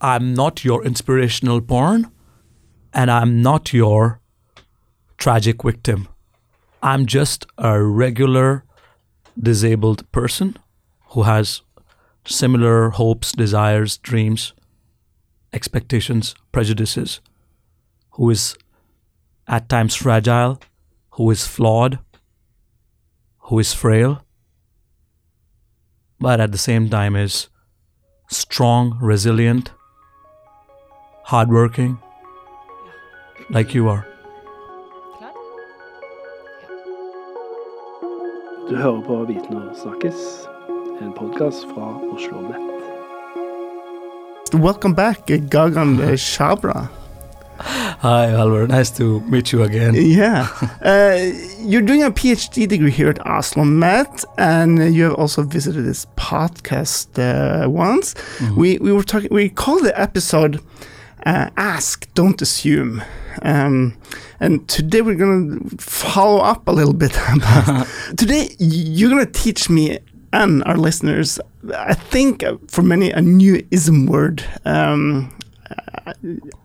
I'm 0.00 0.34
not 0.34 0.64
your 0.64 0.84
inspirational 0.84 1.60
porn, 1.60 2.10
and 2.92 3.10
I'm 3.10 3.40
not 3.40 3.72
your 3.72 4.20
tragic 5.16 5.62
victim. 5.62 6.08
I'm 6.82 7.06
just 7.06 7.46
a 7.56 7.82
regular 7.82 8.64
disabled 9.38 10.10
person 10.12 10.56
who 11.10 11.22
has 11.22 11.62
similar 12.26 12.90
hopes, 12.90 13.32
desires, 13.32 13.96
dreams, 13.98 14.52
expectations, 15.52 16.34
prejudices, 16.52 17.20
who 18.10 18.30
is 18.30 18.56
at 19.48 19.68
times 19.68 19.94
fragile, 19.94 20.60
who 21.12 21.30
is 21.30 21.46
flawed, 21.46 21.98
who 23.38 23.58
is 23.58 23.72
frail, 23.72 24.22
but 26.20 26.40
at 26.40 26.52
the 26.52 26.58
same 26.58 26.90
time 26.90 27.16
is 27.16 27.48
strong, 28.28 28.98
resilient, 29.00 29.70
hardworking, 31.26 31.98
like 33.50 33.74
you 33.74 33.88
are. 33.88 34.04
Du 38.70 38.76
hører 38.76 39.00
på 39.06 39.24
Viten 39.24 39.56
og 39.56 39.76
Snakkis, 39.82 40.20
en 41.02 41.12
podkast 41.18 41.66
fra 41.74 41.98
Oslo 42.14 42.40
Met. 42.40 42.60
Welcome 44.54 44.94
back, 44.94 45.30
uh, 45.30 45.36
Gagan 45.50 46.16
Chhabra. 46.16 46.86
Hi, 48.02 48.26
Hallvard. 48.26 48.68
Nice 48.68 48.90
to 48.90 49.20
meet 49.28 49.52
you 49.52 49.62
again. 49.64 49.94
Yeah. 49.96 50.46
Uh, 50.80 51.32
you're 51.58 51.86
doing 51.86 52.04
a 52.04 52.10
PhD 52.10 52.68
degree 52.68 52.92
here 52.92 53.08
at 53.08 53.26
Oslo 53.26 53.64
Met, 53.64 54.24
and 54.38 54.94
you 54.94 55.04
have 55.04 55.14
also 55.14 55.42
visited 55.42 55.84
this 55.84 56.06
podcast 56.16 57.18
uh, 57.18 57.68
once. 57.68 58.14
We, 58.56 58.78
we 58.78 58.92
were 58.92 59.02
talking, 59.02 59.30
we 59.32 59.48
called 59.48 59.82
the 59.82 60.00
episode 60.00 60.60
uh, 61.26 61.50
Ask, 61.56 62.08
Don't 62.14 62.40
Assume. 62.40 63.02
Um, 63.42 63.98
and 64.40 64.66
today 64.68 65.02
we're 65.02 65.16
going 65.16 65.60
to 65.68 65.76
follow 65.76 66.40
up 66.40 66.66
a 66.68 66.72
little 66.72 66.94
bit 66.94 67.12
Today, 68.16 68.48
you're 68.58 69.10
going 69.10 69.26
to 69.26 69.30
teach 69.32 69.68
me 69.68 69.98
and 70.32 70.62
our 70.64 70.76
listeners, 70.76 71.38
I 71.74 71.94
think 71.94 72.42
uh, 72.42 72.56
for 72.68 72.82
many, 72.82 73.10
a 73.10 73.20
new 73.22 73.62
ism 73.70 74.06
word. 74.06 74.44
Um, 74.64 75.32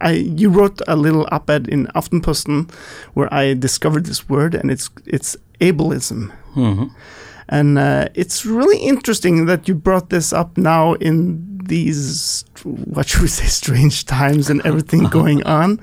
I 0.01 0.11
you 0.11 0.49
wrote 0.49 0.81
a 0.87 0.95
little 0.95 1.27
op-ed 1.31 1.67
in 1.67 1.87
Aftenposten 1.95 2.69
where 3.15 3.33
I 3.33 3.53
discovered 3.55 4.05
this 4.05 4.29
word, 4.29 4.53
and 4.55 4.69
it's 4.69 4.89
it's 5.05 5.35
ableism, 5.59 6.31
Mhm. 6.55 6.91
and 7.49 7.77
uh, 7.79 8.05
it's 8.13 8.45
really 8.45 8.77
interesting 8.77 9.45
that 9.47 9.67
you 9.67 9.73
brought 9.75 10.09
this 10.09 10.31
up 10.33 10.57
now 10.57 10.93
in 10.99 11.50
these 11.71 12.43
what 12.63 13.07
should 13.07 13.21
we 13.21 13.27
say 13.29 13.45
strange 13.45 14.05
times 14.05 14.49
and 14.49 14.61
everything 14.65 15.03
going 15.19 15.41
on. 15.43 15.79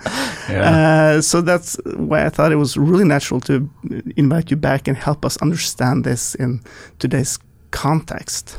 Uh, 0.49 1.23
so 1.23 1.41
that's 1.41 1.79
why 1.97 2.27
I 2.27 2.29
thought 2.29 2.53
it 2.53 2.57
was 2.57 2.77
really 2.77 3.05
natural 3.05 3.41
to 3.49 3.69
invite 4.17 4.51
you 4.51 4.59
back 4.59 4.87
and 4.87 4.97
help 4.97 5.25
us 5.25 5.39
understand 5.39 6.05
this 6.05 6.35
in 6.35 6.61
today's 6.99 7.39
context. 7.71 8.59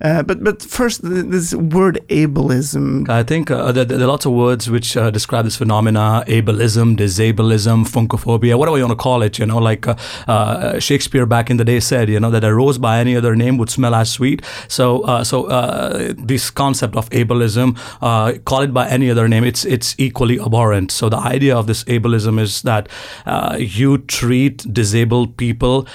Uh, 0.00 0.22
but 0.22 0.42
but 0.42 0.62
first, 0.62 1.02
this 1.02 1.54
word 1.54 2.00
ableism. 2.08 3.08
I 3.08 3.22
think 3.22 3.50
uh, 3.50 3.72
there, 3.72 3.84
there 3.84 4.00
are 4.00 4.06
lots 4.06 4.26
of 4.26 4.32
words 4.32 4.70
which 4.70 4.96
uh, 4.96 5.10
describe 5.10 5.44
this 5.44 5.56
phenomena: 5.56 6.24
ableism, 6.26 6.96
disablism, 6.96 7.84
funkophobia, 7.84 8.58
whatever 8.58 8.76
you 8.78 8.84
want 8.84 8.98
to 8.98 9.02
call 9.02 9.22
it. 9.22 9.38
You 9.38 9.46
know, 9.46 9.58
like 9.58 9.86
uh, 9.86 9.94
uh, 10.26 10.78
Shakespeare 10.78 11.26
back 11.26 11.50
in 11.50 11.56
the 11.56 11.64
day 11.64 11.80
said, 11.80 12.08
you 12.08 12.20
know, 12.20 12.30
that 12.30 12.44
a 12.44 12.54
rose 12.54 12.78
by 12.78 12.98
any 12.98 13.16
other 13.16 13.36
name 13.36 13.58
would 13.58 13.70
smell 13.70 13.94
as 13.94 14.10
sweet. 14.10 14.42
So, 14.68 15.02
uh, 15.02 15.24
so 15.24 15.46
this 16.18 16.50
concept 16.50 16.96
of 16.96 17.08
ableism, 17.10 17.76
call 18.44 18.62
it 18.62 18.72
by 18.72 18.88
any 18.88 19.10
other 19.10 19.28
name, 19.28 19.44
it's 19.44 19.64
it's 19.64 19.94
equally 19.98 20.38
abhorrent. 20.40 20.90
So, 20.90 21.08
the 21.08 21.18
idea 21.18 21.56
of 21.56 21.66
this 21.66 21.84
ableism 21.84 22.40
is 22.40 22.62
that 22.62 22.88
you 23.58 23.98
treat 23.98 24.72
disabled 24.72 25.36
people 25.36 25.86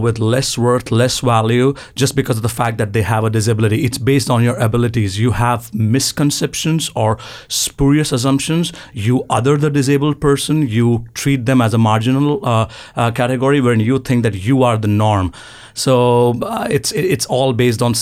with 0.00 0.18
less 0.18 0.58
worth, 0.58 0.90
less 0.90 1.20
value, 1.20 1.74
just 1.94 2.16
because 2.16 2.36
of 2.36 2.42
the 2.42 2.48
fact 2.48 2.78
that 2.78 2.92
they 2.92 3.02
have 3.02 3.13
a 3.22 3.30
disability. 3.30 3.84
It's 3.84 3.98
based 3.98 4.30
on 4.30 4.42
your 4.42 4.56
abilities. 4.56 5.20
You 5.20 5.30
have 5.32 5.72
misconceptions 5.72 6.90
or 6.96 7.18
spurious 7.46 8.10
assumptions. 8.10 8.72
You 8.92 9.24
other 9.30 9.56
the 9.56 9.70
disabled 9.70 10.20
person. 10.20 10.66
You 10.66 11.06
treat 11.14 11.46
them 11.46 11.60
as 11.60 11.74
a 11.74 11.78
marginal 11.78 12.44
uh, 12.44 12.68
uh, 12.96 13.12
category 13.12 13.60
when 13.60 13.78
you 13.78 14.00
think 14.00 14.24
that 14.24 14.34
you 14.34 14.64
are 14.64 14.76
the 14.76 14.88
norm. 14.88 15.32
So 15.74 16.34
uh, 16.42 16.66
it's 16.70 16.90
it's 16.92 17.26
all 17.26 17.52
based 17.52 17.82
on 17.82 17.94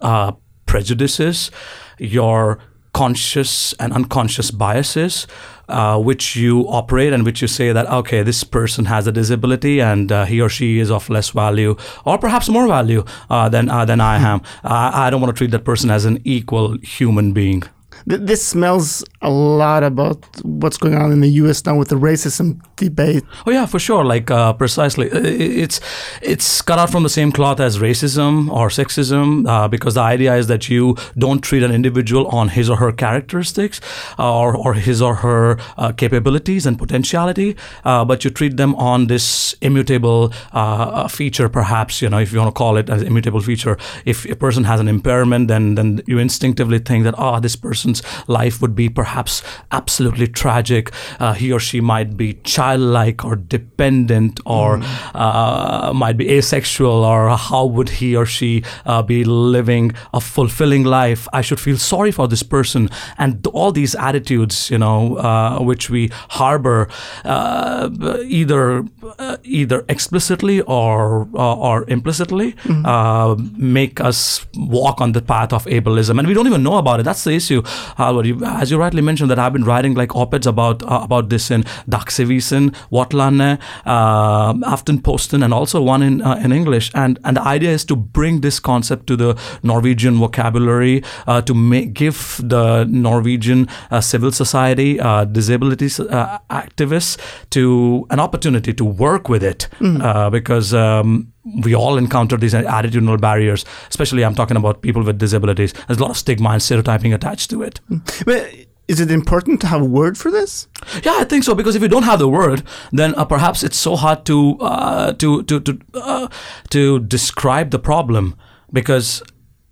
uh, 0.00 0.32
prejudices, 0.66 1.50
your 1.98 2.58
conscious 2.92 3.72
and 3.74 3.92
unconscious 3.92 4.50
biases, 4.50 5.26
uh, 5.72 5.98
which 5.98 6.36
you 6.36 6.60
operate 6.68 7.12
and 7.12 7.24
which 7.24 7.42
you 7.42 7.48
say 7.48 7.72
that 7.72 7.86
okay, 7.88 8.22
this 8.22 8.44
person 8.44 8.84
has 8.86 9.06
a 9.06 9.12
disability 9.12 9.80
and 9.80 10.12
uh, 10.12 10.24
he 10.24 10.40
or 10.40 10.48
she 10.48 10.78
is 10.78 10.90
of 10.90 11.08
less 11.10 11.30
value 11.30 11.76
or 12.04 12.18
perhaps 12.18 12.48
more 12.48 12.66
value 12.68 13.04
uh, 13.30 13.48
than 13.48 13.68
uh, 13.68 13.84
than 13.84 14.00
I 14.00 14.16
am. 14.16 14.42
I 14.62 15.06
I 15.06 15.10
don't 15.10 15.20
want 15.20 15.34
to 15.34 15.38
treat 15.38 15.50
that 15.50 15.64
person 15.64 15.90
as 15.90 16.04
an 16.04 16.20
equal 16.24 16.78
human 16.78 17.32
being. 17.32 17.62
Th- 18.08 18.20
this 18.20 18.46
smells 18.46 19.04
a 19.20 19.30
lot 19.30 19.82
about 19.82 20.24
what's 20.42 20.76
going 20.76 20.94
on 20.94 21.12
in 21.12 21.20
the 21.20 21.30
U.S. 21.42 21.64
now 21.64 21.76
with 21.76 21.88
the 21.88 21.96
racism 21.96 22.60
debate. 22.76 23.22
Oh 23.46 23.50
yeah, 23.50 23.66
for 23.66 23.78
sure. 23.78 24.04
Like 24.04 24.30
uh, 24.30 24.52
precisely, 24.52 25.10
I- 25.12 25.16
it's 25.64 25.80
it's 26.22 26.62
cut 26.62 26.78
out 26.78 26.90
from 26.90 27.02
the 27.02 27.08
same 27.08 27.32
cloth 27.32 27.60
as 27.60 27.78
racism 27.78 28.50
or 28.50 28.68
sexism 28.68 29.48
uh, 29.48 29.68
because 29.68 29.94
the 29.94 30.00
idea 30.00 30.34
is 30.36 30.46
that 30.48 30.68
you 30.68 30.96
don't 31.16 31.40
treat 31.40 31.62
an 31.62 31.72
individual 31.72 32.26
on 32.28 32.48
his 32.48 32.68
or 32.70 32.76
her 32.76 32.92
characteristics 32.92 33.80
uh, 34.18 34.40
or 34.40 34.56
or 34.56 34.74
his 34.74 35.00
or 35.02 35.16
her 35.16 35.58
uh, 35.76 35.92
capabilities 35.92 36.66
and 36.66 36.78
potentiality, 36.78 37.56
uh, 37.84 38.04
but 38.04 38.24
you 38.24 38.30
treat 38.30 38.56
them 38.56 38.74
on 38.76 39.06
this 39.06 39.54
immutable 39.60 40.32
uh, 40.52 41.08
feature, 41.08 41.48
perhaps 41.48 42.02
you 42.02 42.08
know 42.08 42.18
if 42.18 42.32
you 42.32 42.38
want 42.38 42.48
to 42.54 42.58
call 42.58 42.76
it 42.76 42.88
an 42.90 43.06
immutable 43.06 43.40
feature. 43.40 43.76
If 44.04 44.24
a 44.30 44.34
person 44.36 44.64
has 44.64 44.80
an 44.80 44.88
impairment, 44.88 45.48
then 45.48 45.74
then 45.76 46.00
you 46.06 46.18
instinctively 46.18 46.78
think 46.78 47.04
that 47.04 47.14
ah, 47.18 47.38
this 47.40 47.56
person's 47.92 48.28
life 48.28 48.60
would 48.60 48.74
be 48.74 48.88
perhaps 48.88 49.42
absolutely 49.70 50.26
tragic. 50.28 50.90
Uh, 51.18 51.34
he 51.34 51.52
or 51.52 51.60
she 51.60 51.80
might 51.80 52.16
be 52.16 52.34
childlike 52.44 53.24
or 53.24 53.36
dependent 53.36 54.40
or 54.46 54.80
uh, 55.14 55.92
might 55.94 56.16
be 56.16 56.30
asexual 56.30 57.04
or 57.04 57.36
how 57.36 57.64
would 57.64 57.88
he 57.88 58.16
or 58.16 58.26
she 58.26 58.62
uh, 58.86 59.02
be 59.02 59.24
living 59.24 59.92
a 60.12 60.20
fulfilling 60.20 60.84
life? 60.84 61.28
I 61.32 61.42
should 61.42 61.60
feel 61.60 61.78
sorry 61.78 62.12
for 62.12 62.28
this 62.28 62.42
person. 62.42 62.88
And 63.18 63.46
all 63.48 63.72
these 63.72 63.94
attitudes 63.94 64.70
you 64.70 64.78
know 64.78 65.16
uh, 65.16 65.58
which 65.60 65.90
we 65.90 66.10
harbor 66.30 66.88
uh, 67.24 67.90
either 68.24 68.84
uh, 69.18 69.36
either 69.44 69.84
explicitly 69.88 70.60
or 70.62 71.28
uh, 71.34 71.56
or 71.56 71.84
implicitly 71.88 72.54
uh, 72.84 73.36
make 73.56 74.00
us 74.00 74.46
walk 74.54 75.00
on 75.00 75.12
the 75.12 75.22
path 75.22 75.52
of 75.52 75.64
ableism. 75.66 76.18
And 76.18 76.28
we 76.28 76.34
don't 76.34 76.46
even 76.46 76.62
know 76.62 76.78
about 76.78 77.00
it. 77.00 77.04
That's 77.04 77.24
the 77.24 77.32
issue 77.32 77.62
You, 77.98 78.44
as 78.44 78.70
you 78.70 78.78
rightly 78.78 79.02
mentioned 79.02 79.30
that 79.30 79.38
i've 79.38 79.52
been 79.52 79.64
writing 79.64 79.94
like 79.94 80.14
op-eds 80.14 80.46
about 80.46 80.82
uh, 80.82 81.00
about 81.02 81.28
this 81.28 81.50
in 81.50 81.64
Dagsavisen, 81.88 82.74
Vårt 82.90 83.12
Land, 83.12 83.40
uh, 83.40 84.52
Aftenposten, 84.74 85.42
and 85.42 85.52
also 85.52 85.80
one 85.80 86.02
in 86.02 86.22
uh, 86.22 86.40
in 86.44 86.52
English. 86.52 86.90
And 86.94 87.18
and 87.24 87.36
the 87.36 87.42
idea 87.42 87.70
is 87.70 87.84
to 87.86 87.96
bring 87.96 88.40
this 88.40 88.60
concept 88.60 89.06
to 89.08 89.16
the 89.16 89.38
Norwegian 89.62 90.18
vocabulary, 90.18 91.02
uh, 91.26 91.40
to 91.42 91.54
make 91.54 91.94
give 91.94 92.40
the 92.42 92.84
Norwegian 92.84 93.68
uh, 93.90 94.00
civil 94.00 94.32
society, 94.32 95.00
uh, 95.00 95.24
disability 95.24 95.86
uh, 95.86 96.38
activists, 96.50 97.18
to 97.50 98.06
an 98.10 98.20
opportunity 98.20 98.72
to 98.74 98.84
work 98.84 99.28
with 99.28 99.42
it, 99.42 99.68
uh, 100.02 100.30
because. 100.30 100.74
Um, 100.74 101.31
we 101.44 101.74
all 101.74 101.96
encounter 101.96 102.36
these 102.36 102.54
attitudinal 102.54 103.20
barriers, 103.20 103.64
especially 103.88 104.24
I'm 104.24 104.34
talking 104.34 104.56
about 104.56 104.82
people 104.82 105.02
with 105.02 105.18
disabilities. 105.18 105.72
There's 105.86 105.98
a 105.98 106.02
lot 106.02 106.10
of 106.10 106.16
stigma 106.16 106.50
and 106.50 106.62
stereotyping 106.62 107.12
attached 107.12 107.50
to 107.50 107.62
it. 107.62 107.80
But 108.24 108.50
is 108.88 109.00
it 109.00 109.10
important 109.10 109.60
to 109.62 109.66
have 109.68 109.80
a 109.80 109.86
word 109.86 110.18
for 110.18 110.30
this? 110.30 110.68
Yeah, 111.02 111.16
I 111.16 111.24
think 111.24 111.44
so 111.44 111.54
because 111.54 111.74
if 111.74 111.82
you 111.82 111.88
don't 111.88 112.02
have 112.02 112.18
the 112.18 112.28
word, 112.28 112.62
then 112.92 113.14
uh, 113.14 113.24
perhaps 113.24 113.62
it's 113.62 113.76
so 113.76 113.96
hard 113.96 114.24
to 114.26 114.58
uh, 114.60 115.12
to 115.14 115.42
to 115.44 115.60
to 115.60 115.78
uh, 115.94 116.28
to 116.70 117.00
describe 117.00 117.70
the 117.70 117.78
problem 117.78 118.36
because 118.72 119.22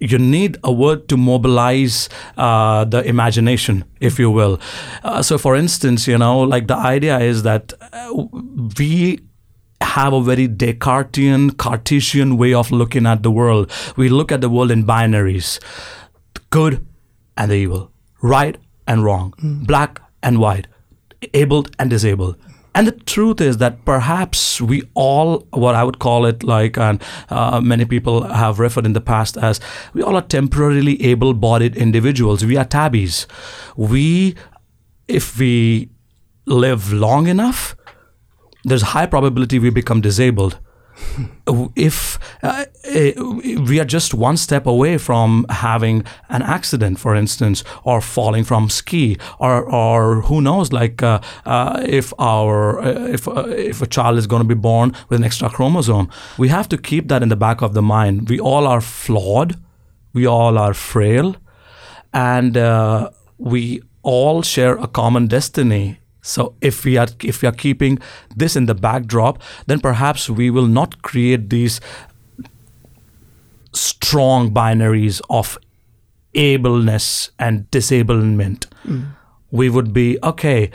you 0.00 0.18
need 0.18 0.56
a 0.64 0.72
word 0.72 1.08
to 1.08 1.16
mobilize 1.16 2.08
uh, 2.38 2.84
the 2.84 3.04
imagination, 3.04 3.84
if 4.00 4.18
you 4.18 4.30
will. 4.30 4.58
Uh, 5.02 5.22
so, 5.22 5.36
for 5.36 5.54
instance, 5.54 6.08
you 6.08 6.16
know, 6.16 6.40
like 6.40 6.68
the 6.68 6.76
idea 6.76 7.18
is 7.18 7.42
that 7.42 7.74
uh, 7.92 8.14
we 8.78 9.20
have 9.80 10.12
a 10.12 10.22
very 10.22 10.46
Descartesian, 10.46 11.52
Cartesian 11.52 12.36
way 12.36 12.54
of 12.54 12.70
looking 12.70 13.06
at 13.06 13.22
the 13.22 13.30
world. 13.30 13.70
We 13.96 14.08
look 14.08 14.30
at 14.30 14.40
the 14.40 14.50
world 14.50 14.70
in 14.70 14.84
binaries 14.84 15.58
the 16.34 16.40
good 16.50 16.86
and 17.36 17.50
the 17.50 17.56
evil, 17.56 17.90
right 18.22 18.56
and 18.86 19.04
wrong, 19.04 19.34
black 19.42 20.00
and 20.22 20.38
white, 20.38 20.66
abled 21.34 21.74
and 21.78 21.90
disabled. 21.90 22.36
And 22.72 22.86
the 22.86 22.92
truth 22.92 23.40
is 23.40 23.56
that 23.56 23.84
perhaps 23.84 24.60
we 24.60 24.82
all, 24.94 25.40
what 25.50 25.74
I 25.74 25.82
would 25.82 25.98
call 25.98 26.24
it, 26.24 26.44
like, 26.44 26.78
and 26.78 27.02
uh, 27.28 27.60
many 27.60 27.84
people 27.84 28.22
have 28.22 28.60
referred 28.60 28.86
in 28.86 28.92
the 28.92 29.00
past 29.00 29.36
as, 29.36 29.58
we 29.92 30.02
all 30.02 30.14
are 30.14 30.22
temporarily 30.22 31.02
able 31.02 31.34
bodied 31.34 31.76
individuals. 31.76 32.44
We 32.44 32.56
are 32.56 32.64
tabbies. 32.64 33.26
We, 33.76 34.36
if 35.08 35.36
we 35.36 35.90
live 36.46 36.92
long 36.92 37.26
enough, 37.26 37.74
there's 38.64 38.82
high 38.82 39.06
probability 39.06 39.58
we 39.58 39.70
become 39.70 40.00
disabled. 40.00 40.58
If 41.76 42.18
uh, 42.42 42.64
eh, 42.84 43.12
we 43.68 43.80
are 43.80 43.84
just 43.84 44.14
one 44.14 44.36
step 44.36 44.66
away 44.66 44.98
from 44.98 45.46
having 45.48 46.04
an 46.28 46.42
accident, 46.42 46.98
for 46.98 47.14
instance, 47.14 47.64
or 47.84 48.00
falling 48.00 48.44
from 48.44 48.68
ski, 48.70 49.16
or 49.38 49.64
or 49.64 50.22
who 50.22 50.40
knows, 50.40 50.72
like 50.72 51.02
uh, 51.02 51.20
uh, 51.46 51.82
if 51.86 52.12
our 52.18 52.80
uh, 52.80 53.08
if 53.08 53.26
uh, 53.28 53.48
if 53.48 53.82
a 53.82 53.86
child 53.86 54.18
is 54.18 54.26
going 54.26 54.42
to 54.42 54.54
be 54.54 54.60
born 54.60 54.92
with 55.08 55.18
an 55.20 55.24
extra 55.24 55.48
chromosome, 55.48 56.08
we 56.38 56.48
have 56.48 56.68
to 56.68 56.78
keep 56.78 57.08
that 57.08 57.22
in 57.22 57.28
the 57.28 57.36
back 57.36 57.62
of 57.62 57.72
the 57.72 57.82
mind. 57.82 58.28
We 58.28 58.38
all 58.38 58.66
are 58.66 58.80
flawed, 58.80 59.56
we 60.12 60.26
all 60.26 60.58
are 60.58 60.74
frail, 60.74 61.36
and 62.12 62.56
uh, 62.56 63.10
we 63.38 63.82
all 64.02 64.42
share 64.42 64.76
a 64.78 64.86
common 64.86 65.26
destiny 65.26 65.99
so 66.22 66.54
if 66.60 66.84
we 66.84 66.96
are 66.96 67.08
if 67.22 67.42
we 67.42 67.48
are 67.48 67.52
keeping 67.52 67.98
this 68.36 68.56
in 68.56 68.66
the 68.66 68.74
backdrop, 68.74 69.42
then 69.66 69.80
perhaps 69.80 70.28
we 70.28 70.50
will 70.50 70.66
not 70.66 71.02
create 71.02 71.50
these 71.50 71.80
strong 73.72 74.50
binaries 74.52 75.20
of 75.30 75.56
ableness 76.34 77.30
and 77.38 77.70
disablement. 77.70 78.66
Mm. 78.84 79.14
We 79.50 79.68
would 79.68 79.92
be 79.92 80.18
okay 80.22 80.70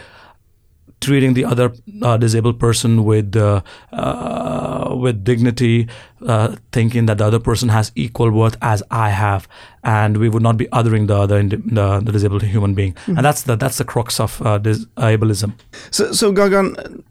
treating 1.01 1.33
the 1.33 1.45
other 1.45 1.73
uh, 2.01 2.17
disabled 2.17 2.59
person 2.59 3.03
with 3.03 3.35
uh, 3.35 3.61
uh, 3.91 4.95
with 4.97 5.23
dignity, 5.23 5.87
uh, 6.25 6.55
thinking 6.71 7.05
that 7.05 7.17
the 7.17 7.25
other 7.25 7.39
person 7.39 7.69
has 7.69 7.91
equal 7.95 8.31
worth 8.31 8.57
as 8.61 8.81
I 8.91 9.09
have, 9.09 9.47
and 9.83 10.17
we 10.17 10.29
would 10.29 10.43
not 10.43 10.57
be 10.57 10.65
othering 10.67 11.07
the 11.07 11.15
other 11.15 11.43
the, 11.43 12.01
the 12.03 12.11
disabled 12.11 12.43
human 12.43 12.73
being, 12.73 12.93
mm-hmm. 12.93 13.17
and 13.17 13.25
that's 13.25 13.43
the 13.43 13.55
that's 13.55 13.77
the 13.77 13.85
crux 13.85 14.19
of 14.19 14.41
uh, 14.41 14.57
dis- 14.57 14.85
ableism. 14.97 15.53
So, 15.91 16.11
so 16.11 16.33
Gagan, 16.33 17.03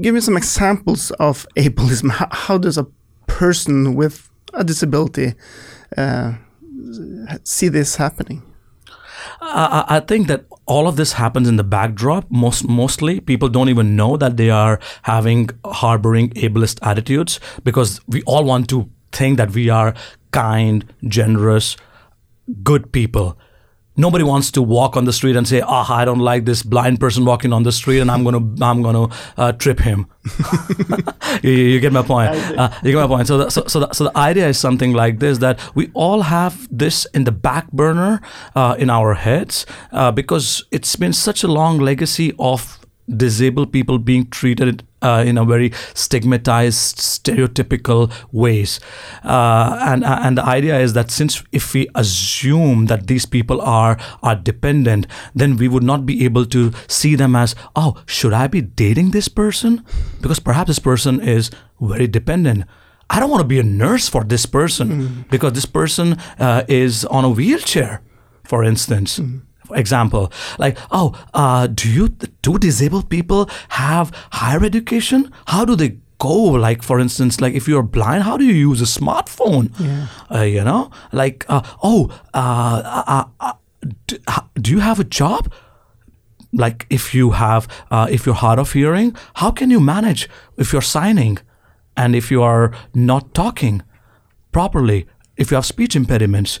give 0.00 0.14
me 0.14 0.20
some 0.20 0.36
examples 0.36 1.10
of 1.12 1.46
ableism. 1.56 2.10
How, 2.10 2.28
how 2.30 2.58
does 2.58 2.78
a 2.78 2.86
person 3.26 3.94
with 3.94 4.30
a 4.54 4.64
disability 4.64 5.34
uh, 5.96 6.32
see 7.44 7.68
this 7.68 7.96
happening? 7.96 8.42
I, 9.40 9.84
I 9.88 10.00
think 10.00 10.28
that 10.28 10.44
all 10.66 10.88
of 10.88 10.96
this 10.96 11.12
happens 11.12 11.48
in 11.48 11.56
the 11.56 11.64
backdrop. 11.64 12.30
Most 12.30 12.68
mostly, 12.68 13.20
people 13.20 13.48
don't 13.48 13.68
even 13.68 13.96
know 13.96 14.16
that 14.16 14.36
they 14.36 14.50
are 14.50 14.80
having 15.02 15.50
harboring 15.64 16.30
ableist 16.30 16.78
attitudes 16.82 17.40
because 17.62 18.00
we 18.08 18.22
all 18.22 18.44
want 18.44 18.68
to 18.70 18.90
think 19.12 19.38
that 19.38 19.52
we 19.52 19.70
are 19.70 19.94
kind, 20.32 20.92
generous, 21.06 21.76
good 22.62 22.92
people 22.92 23.38
nobody 23.96 24.24
wants 24.24 24.50
to 24.52 24.62
walk 24.62 24.96
on 24.96 25.04
the 25.04 25.12
street 25.12 25.36
and 25.36 25.46
say, 25.46 25.60
"Ah, 25.60 25.86
oh, 25.88 25.94
I 25.94 26.04
don't 26.04 26.18
like 26.18 26.44
this 26.44 26.62
blind 26.62 27.00
person 27.00 27.24
walking 27.24 27.52
on 27.52 27.62
the 27.62 27.72
street, 27.72 28.00
and 28.00 28.10
I'm 28.10 28.24
gonna 28.24 28.44
I'm 28.64 28.82
gonna 28.82 29.08
uh, 29.36 29.52
trip 29.52 29.80
him." 29.80 30.06
you, 31.42 31.50
you, 31.50 31.80
get 31.80 31.92
my 31.92 32.02
point. 32.02 32.30
Uh, 32.58 32.70
you 32.82 32.92
get 32.92 33.00
my 33.00 33.06
point. 33.06 33.26
So, 33.28 33.38
the, 33.38 33.50
so 33.50 33.64
so 33.66 33.80
the, 33.80 33.92
so 33.92 34.04
the 34.04 34.16
idea 34.16 34.48
is 34.48 34.58
something 34.58 34.92
like 34.92 35.18
this: 35.18 35.38
that 35.38 35.60
we 35.74 35.90
all 35.94 36.22
have 36.22 36.68
this 36.70 37.06
in 37.14 37.24
the 37.24 37.32
back 37.32 37.70
burner 37.72 38.20
uh, 38.54 38.76
in 38.78 38.90
our 38.90 39.14
heads 39.14 39.66
uh, 39.92 40.12
because 40.12 40.64
it's 40.70 40.96
been 40.96 41.12
such 41.12 41.42
a 41.42 41.48
long 41.48 41.78
legacy 41.78 42.32
of 42.38 42.78
disabled 43.08 43.72
people 43.72 43.98
being 43.98 44.28
treated 44.30 44.82
uh, 45.06 45.22
in 45.22 45.38
a 45.38 45.44
very 45.44 45.72
stigmatized, 45.94 46.98
stereotypical 46.98 48.12
ways. 48.32 48.80
Uh, 49.24 49.78
and 49.80 50.04
and 50.04 50.38
the 50.38 50.44
idea 50.44 50.78
is 50.78 50.92
that 50.94 51.10
since 51.10 51.42
if 51.52 51.74
we 51.74 51.88
assume 51.94 52.86
that 52.86 53.06
these 53.06 53.26
people 53.26 53.60
are 53.60 53.96
are 54.22 54.34
dependent, 54.34 55.06
then 55.34 55.56
we 55.56 55.68
would 55.68 55.84
not 55.84 56.04
be 56.06 56.24
able 56.24 56.46
to 56.46 56.72
see 56.88 57.14
them 57.16 57.36
as 57.36 57.54
oh, 57.76 57.94
should 58.06 58.32
I 58.32 58.46
be 58.48 58.60
dating 58.60 59.10
this 59.12 59.28
person? 59.28 59.84
Because 60.20 60.40
perhaps 60.40 60.68
this 60.68 60.82
person 60.82 61.20
is 61.20 61.50
very 61.80 62.08
dependent. 62.08 62.64
I 63.08 63.20
don't 63.20 63.30
want 63.30 63.42
to 63.42 63.46
be 63.46 63.60
a 63.60 63.62
nurse 63.62 64.08
for 64.08 64.24
this 64.24 64.46
person 64.46 64.88
mm. 64.88 65.30
because 65.30 65.52
this 65.52 65.66
person 65.66 66.18
uh, 66.40 66.64
is 66.66 67.04
on 67.04 67.24
a 67.24 67.30
wheelchair, 67.30 68.02
for 68.42 68.64
instance. 68.64 69.20
Mm 69.20 69.45
example 69.74 70.32
like 70.58 70.78
oh 70.90 71.14
uh, 71.34 71.66
do 71.66 71.88
you 71.88 72.08
do 72.42 72.58
disabled 72.58 73.08
people 73.08 73.48
have 73.70 74.12
higher 74.32 74.64
education? 74.64 75.30
How 75.46 75.64
do 75.64 75.76
they 75.76 75.98
go? 76.18 76.34
Like 76.34 76.82
for 76.82 76.98
instance 77.00 77.40
like 77.40 77.54
if 77.54 77.68
you're 77.68 77.82
blind 77.82 78.24
how 78.24 78.36
do 78.36 78.44
you 78.44 78.54
use 78.54 78.80
a 78.80 79.00
smartphone? 79.00 79.72
Yeah. 79.78 80.06
uh, 80.30 80.42
you 80.42 80.64
know? 80.64 80.90
Like 81.12 81.44
uh, 81.48 81.62
oh 81.82 82.10
uh, 82.34 83.02
uh, 83.06 83.24
uh 83.40 83.52
do, 84.06 84.18
do, 84.54 84.70
you 84.70 84.80
have 84.80 84.98
a 84.98 85.04
job? 85.04 85.52
Like 86.52 86.86
if 86.90 87.14
you 87.14 87.32
have 87.32 87.68
if 87.90 88.26
you're 88.26 88.34
hard 88.34 88.58
of 88.58 88.72
hearing 88.72 89.14
how 89.34 89.50
can 89.50 89.70
you 89.70 89.80
manage 89.80 90.28
if 90.56 90.72
you're 90.72 90.82
signing 90.82 91.38
and 91.96 92.14
if 92.14 92.30
you 92.30 92.42
are 92.42 92.72
not 92.94 93.34
talking 93.34 93.82
properly? 94.52 95.06
If 95.36 95.50
you 95.50 95.56
have 95.56 95.66
speech 95.66 95.94
impediments 95.94 96.60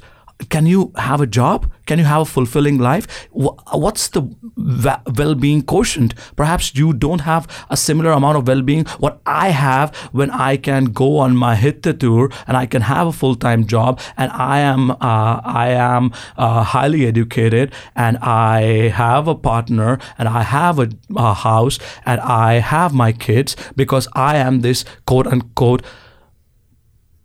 can 0.50 0.66
you 0.66 0.92
have 0.96 1.20
a 1.20 1.26
job? 1.26 1.70
Can 1.86 1.98
you 1.98 2.04
have 2.04 2.22
a 2.22 2.24
fulfilling 2.24 2.78
life? 2.78 3.06
What's 3.30 4.08
the 4.08 4.22
well 4.56 5.34
being 5.34 5.62
quotient? 5.62 6.14
Perhaps 6.36 6.74
you 6.74 6.92
don't 6.92 7.20
have 7.20 7.46
a 7.70 7.76
similar 7.76 8.10
amount 8.10 8.36
of 8.36 8.46
well 8.46 8.60
being 8.60 8.84
what 8.98 9.20
I 9.24 9.48
have 9.48 9.94
when 10.12 10.30
I 10.30 10.56
can 10.56 10.86
go 10.86 11.18
on 11.18 11.36
my 11.36 11.56
hyttetur 11.56 12.32
and 12.46 12.56
I 12.56 12.66
can 12.66 12.82
have 12.82 13.06
a 13.06 13.12
full 13.12 13.34
time 13.34 13.66
job 13.66 14.00
and 14.16 14.30
I 14.32 14.58
am 14.58 14.90
uh, 14.90 15.40
I 15.44 15.68
am 15.70 16.12
uh, 16.36 16.62
highly 16.64 17.06
educated 17.06 17.72
and 17.94 18.18
I 18.18 18.88
have 18.88 19.28
a 19.28 19.34
partner 19.34 19.98
and 20.18 20.28
I 20.28 20.42
have 20.42 20.78
a, 20.78 20.90
a 21.16 21.32
house 21.32 21.78
and 22.04 22.20
I 22.20 22.54
have 22.54 22.92
my 22.92 23.12
kids 23.12 23.56
because 23.74 24.06
I 24.12 24.36
am 24.36 24.60
this 24.60 24.84
quote 25.06 25.26
unquote 25.26 25.82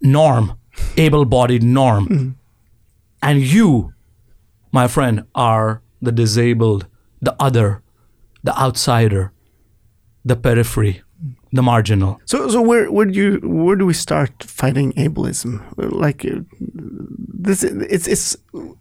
norm, 0.01 0.57
able 0.97 1.25
bodied 1.25 1.63
norm. 1.63 2.07
Mm 2.07 2.35
and 3.21 3.41
you, 3.41 3.93
my 4.71 4.87
friend, 4.87 5.25
are 5.35 5.81
the 6.01 6.11
disabled, 6.11 6.87
the 7.21 7.35
other, 7.39 7.81
the 8.43 8.57
outsider, 8.57 9.31
the 10.25 10.35
periphery, 10.35 11.01
the 11.51 11.61
marginal. 11.61 12.19
So, 12.25 12.47
so 12.49 12.61
where 12.61 12.91
where 12.91 13.05
do 13.05 13.13
you 13.13 13.39
where 13.43 13.75
do 13.75 13.85
we 13.85 13.93
start 13.93 14.43
fighting 14.43 14.93
ableism? 14.93 15.61
Like 15.77 16.25
uh, 16.25 16.41
this, 16.59 17.63
it's 17.63 18.07
it's 18.07 18.37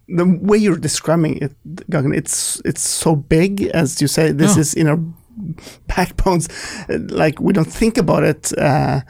the 0.07 0.25
way 0.41 0.57
you're 0.57 0.77
describing 0.77 1.37
it, 1.37 1.53
Gagan. 1.89 2.15
It's 2.15 2.61
it's 2.65 2.81
so 2.81 3.15
big, 3.15 3.63
as 3.73 4.01
you 4.01 4.07
say. 4.07 4.31
This 4.31 4.55
yeah. 4.55 4.61
is 4.61 4.73
in 4.73 4.87
our 4.87 4.99
backbones. 5.87 6.47
Like 6.89 7.39
we 7.39 7.53
don't 7.53 7.71
think 7.71 7.97
about 7.97 8.23
it. 8.23 8.57
Uh, 8.57 9.01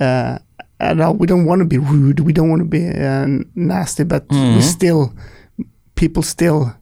uh, 0.00 0.38
at 0.80 1.00
all. 1.00 1.14
We 1.14 1.26
don't 1.26 1.44
want 1.44 1.60
to 1.60 1.64
be 1.64 1.78
rude. 1.78 2.20
We 2.20 2.32
don't 2.32 2.50
want 2.50 2.60
to 2.60 2.68
be 2.68 2.88
uh, 2.88 3.26
nasty, 3.54 4.04
but 4.04 4.28
mm-hmm. 4.28 4.56
we 4.56 4.62
still, 4.62 5.12
people 5.94 6.22
still 6.22 6.74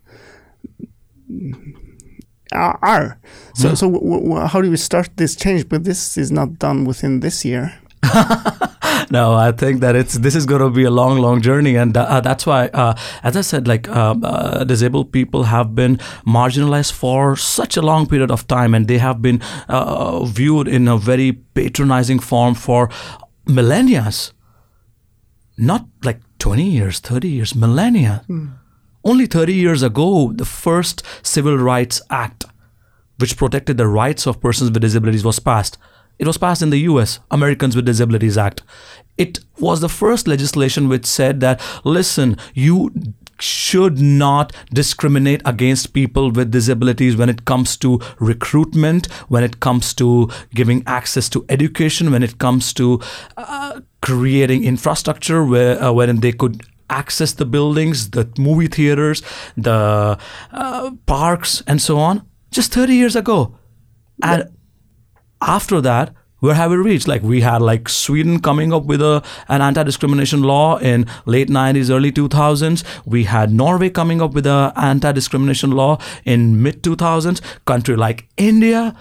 are. 2.52 3.18
So, 3.54 3.74
so 3.74 3.90
w- 3.90 4.22
w- 4.22 4.46
how 4.46 4.60
do 4.60 4.70
we 4.70 4.76
start 4.76 5.10
this 5.16 5.34
change? 5.34 5.68
But 5.68 5.84
this 5.84 6.16
is 6.16 6.30
not 6.30 6.58
done 6.58 6.84
within 6.84 7.20
this 7.20 7.44
year. 7.44 7.78
no, 9.10 9.34
I 9.34 9.52
think 9.52 9.80
that 9.80 9.96
it's 9.96 10.14
this 10.14 10.34
is 10.34 10.46
going 10.46 10.60
to 10.60 10.70
be 10.70 10.84
a 10.84 10.90
long, 10.90 11.18
long 11.18 11.40
journey, 11.40 11.76
and 11.76 11.96
uh, 11.96 12.20
that's 12.20 12.46
why, 12.46 12.68
uh, 12.68 12.94
as 13.22 13.36
I 13.36 13.40
said, 13.40 13.66
like 13.66 13.88
uh, 13.88 14.14
uh, 14.22 14.64
disabled 14.64 15.12
people 15.12 15.44
have 15.44 15.74
been 15.74 15.96
marginalized 16.26 16.92
for 16.92 17.36
such 17.36 17.76
a 17.76 17.82
long 17.82 18.06
period 18.06 18.30
of 18.30 18.46
time, 18.46 18.74
and 18.74 18.86
they 18.86 18.98
have 18.98 19.22
been 19.22 19.40
uh, 19.68 20.24
viewed 20.24 20.68
in 20.68 20.88
a 20.88 20.96
very 20.96 21.32
patronizing 21.32 22.18
form 22.18 22.54
for 22.54 22.90
millennia, 23.46 24.10
not 25.56 25.86
like 26.04 26.20
20 26.38 26.62
years, 26.64 27.00
30 27.00 27.28
years, 27.28 27.54
millennia. 27.54 28.24
Mm. 28.28 28.52
Only 29.04 29.26
30 29.26 29.54
years 29.54 29.82
ago, 29.82 30.32
the 30.32 30.44
first 30.44 31.02
Civil 31.22 31.56
Rights 31.56 32.02
Act, 32.10 32.44
which 33.18 33.36
protected 33.36 33.76
the 33.76 33.86
rights 33.86 34.26
of 34.26 34.40
persons 34.40 34.70
with 34.70 34.82
disabilities, 34.82 35.24
was 35.24 35.38
passed. 35.38 35.78
It 36.18 36.26
was 36.26 36.38
passed 36.38 36.62
in 36.62 36.70
the 36.70 36.80
US, 36.80 37.20
Americans 37.30 37.76
with 37.76 37.84
Disabilities 37.84 38.38
Act. 38.38 38.62
It 39.16 39.38
was 39.58 39.80
the 39.80 39.88
first 39.88 40.26
legislation 40.26 40.88
which 40.88 41.06
said 41.06 41.40
that, 41.40 41.60
listen, 41.84 42.36
you 42.54 42.90
should 43.38 43.98
not 43.98 44.52
discriminate 44.72 45.42
against 45.44 45.92
people 45.92 46.30
with 46.30 46.50
disabilities 46.50 47.16
when 47.16 47.28
it 47.28 47.44
comes 47.44 47.76
to 47.78 48.00
recruitment, 48.18 49.06
when 49.28 49.44
it 49.44 49.60
comes 49.60 49.94
to 49.94 50.28
giving 50.54 50.82
access 50.86 51.28
to 51.30 51.44
education, 51.48 52.10
when 52.10 52.22
it 52.22 52.38
comes 52.38 52.72
to 52.74 53.00
uh, 53.36 53.80
creating 54.02 54.64
infrastructure 54.64 55.44
where 55.44 55.82
uh, 55.82 55.92
wherein 55.92 56.20
they 56.20 56.32
could 56.32 56.62
access 56.88 57.32
the 57.32 57.44
buildings, 57.44 58.10
the 58.10 58.30
movie 58.38 58.68
theaters, 58.68 59.22
the 59.56 60.18
uh, 60.52 60.90
parks, 61.06 61.62
and 61.66 61.82
so 61.82 61.98
on. 61.98 62.22
Just 62.50 62.72
30 62.72 62.94
years 62.94 63.16
ago. 63.16 63.58
And 64.22 64.44
after 65.40 65.80
that, 65.80 66.14
where 66.40 66.54
have 66.54 66.70
we 66.70 66.76
reached? 66.76 67.08
Like 67.08 67.22
we 67.22 67.40
had 67.40 67.62
like 67.62 67.88
Sweden 67.88 68.40
coming 68.40 68.72
up 68.72 68.84
with 68.84 69.00
a 69.00 69.22
an 69.48 69.62
anti-discrimination 69.62 70.42
law 70.42 70.76
in 70.78 71.06
late 71.24 71.48
90s, 71.48 71.90
early 71.90 72.12
2000s. 72.12 72.84
We 73.04 73.24
had 73.24 73.52
Norway 73.52 73.90
coming 73.90 74.20
up 74.20 74.34
with 74.34 74.46
a 74.46 74.72
anti-discrimination 74.76 75.70
law 75.70 75.98
in 76.24 76.62
mid 76.62 76.82
2000s. 76.82 77.40
Country 77.64 77.96
like 77.96 78.28
India 78.36 78.94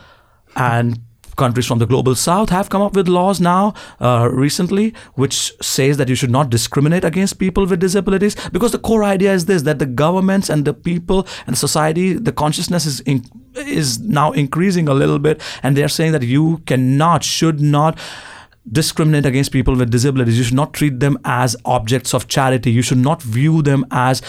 and 0.55 0.99
countries 1.35 1.65
from 1.65 1.79
the 1.79 1.85
global 1.85 2.15
south 2.15 2.49
have 2.49 2.69
come 2.69 2.81
up 2.81 2.95
with 2.95 3.07
laws 3.07 3.39
now 3.39 3.73
uh, 3.99 4.29
recently 4.31 4.93
which 5.13 5.53
says 5.61 5.97
that 5.97 6.09
you 6.09 6.15
should 6.15 6.31
not 6.31 6.49
discriminate 6.49 7.03
against 7.03 7.39
people 7.39 7.65
with 7.65 7.79
disabilities 7.79 8.35
because 8.51 8.71
the 8.71 8.79
core 8.79 9.03
idea 9.03 9.33
is 9.33 9.45
this 9.45 9.63
that 9.63 9.79
the 9.79 9.85
governments 9.85 10.49
and 10.49 10.65
the 10.65 10.73
people 10.73 11.27
and 11.47 11.57
society 11.57 12.13
the 12.13 12.31
consciousness 12.31 12.85
is 12.85 12.99
in, 13.01 13.23
is 13.55 13.99
now 13.99 14.31
increasing 14.31 14.87
a 14.87 14.93
little 14.93 15.19
bit 15.19 15.41
and 15.63 15.75
they're 15.75 15.87
saying 15.87 16.11
that 16.11 16.23
you 16.23 16.61
cannot 16.65 17.23
should 17.23 17.59
not 17.61 17.97
discriminate 18.71 19.25
against 19.25 19.51
people 19.51 19.75
with 19.75 19.91
disabilities. 19.91 20.37
You 20.37 20.43
should 20.43 20.55
not 20.55 20.73
treat 20.73 20.99
them 20.99 21.19
as 21.23 21.55
objects 21.65 22.13
of 22.13 22.27
charity. 22.27 22.71
You 22.71 22.81
should 22.81 22.97
not 22.97 23.21
view 23.21 23.61
them 23.61 23.85
as 23.91 24.21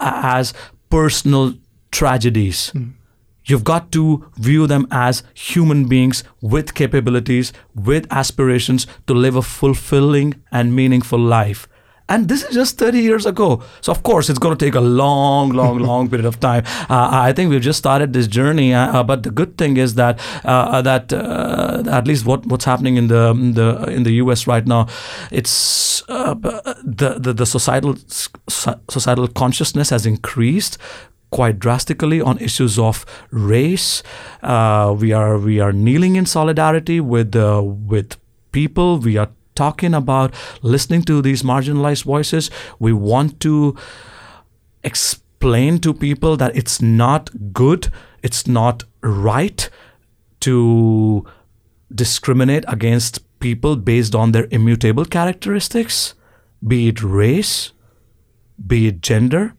as 0.00 0.54
personal 0.90 1.54
tragedies. 1.90 2.72
Mm. 2.74 2.92
You've 3.46 3.64
got 3.64 3.92
to 3.92 4.24
view 4.36 4.66
them 4.66 4.86
as 4.90 5.22
human 5.34 5.86
beings 5.86 6.24
with 6.40 6.74
capabilities, 6.74 7.52
with 7.74 8.06
aspirations 8.10 8.86
to 9.06 9.14
live 9.14 9.36
a 9.36 9.42
fulfilling 9.42 10.42
and 10.50 10.74
meaningful 10.74 11.18
life. 11.18 11.68
And 12.06 12.28
this 12.28 12.42
is 12.42 12.54
just 12.54 12.78
30 12.78 12.98
years 12.98 13.24
ago. 13.24 13.62
So, 13.80 13.90
of 13.90 14.02
course, 14.02 14.28
it's 14.28 14.38
going 14.38 14.56
to 14.56 14.62
take 14.62 14.74
a 14.74 14.80
long, 14.80 15.50
long, 15.50 15.78
long 15.90 16.08
period 16.10 16.26
of 16.26 16.38
time. 16.38 16.64
Uh, 16.90 17.08
I 17.10 17.32
think 17.32 17.48
we've 17.48 17.62
just 17.62 17.78
started 17.78 18.12
this 18.12 18.26
journey. 18.26 18.74
Uh, 18.74 19.00
uh 19.00 19.02
but 19.02 19.22
the 19.22 19.30
good 19.30 19.56
thing 19.56 19.78
is 19.78 19.94
that 19.94 20.20
uh, 20.44 20.82
that 20.82 21.12
uh, 21.12 21.82
at 21.86 22.06
least 22.06 22.26
what, 22.26 22.44
what's 22.44 22.66
happening 22.66 22.96
in 22.96 23.06
the, 23.08 23.32
the 23.32 23.84
in 23.90 24.02
the 24.02 24.12
US 24.24 24.46
right 24.46 24.66
now, 24.66 24.86
it's 25.30 26.02
uh, 26.10 26.34
the, 26.34 27.16
the, 27.18 27.32
the 27.32 27.46
societal 27.46 27.96
societal 28.48 29.28
consciousness 29.28 29.88
has 29.88 30.04
increased 30.04 30.76
quite 31.34 31.58
drastically 31.58 32.20
on 32.20 32.38
issues 32.38 32.78
of 32.78 33.04
race. 33.32 34.04
Uh, 34.40 34.94
we 34.96 35.12
are 35.12 35.36
we 35.36 35.58
are 35.58 35.72
kneeling 35.72 36.14
in 36.14 36.26
solidarity 36.26 37.00
with 37.00 37.34
uh, 37.34 37.60
with 37.64 38.16
people. 38.52 38.98
We 38.98 39.16
are 39.16 39.30
talking 39.56 39.94
about 39.94 40.32
listening 40.62 41.02
to 41.02 41.20
these 41.22 41.42
marginalized 41.42 42.04
voices. 42.04 42.50
We 42.78 42.92
want 42.92 43.40
to 43.40 43.76
explain 44.84 45.80
to 45.80 45.92
people 45.92 46.36
that 46.36 46.54
it's 46.56 46.80
not 46.80 47.30
good, 47.52 47.90
it's 48.22 48.46
not 48.46 48.84
right 49.02 49.68
to 50.40 51.26
discriminate 51.92 52.64
against 52.68 53.20
people 53.40 53.76
based 53.76 54.14
on 54.14 54.32
their 54.32 54.46
immutable 54.50 55.04
characteristics, 55.04 56.14
be 56.66 56.88
it 56.88 57.02
race, 57.02 57.72
be 58.66 58.86
it 58.86 59.00
gender, 59.00 59.54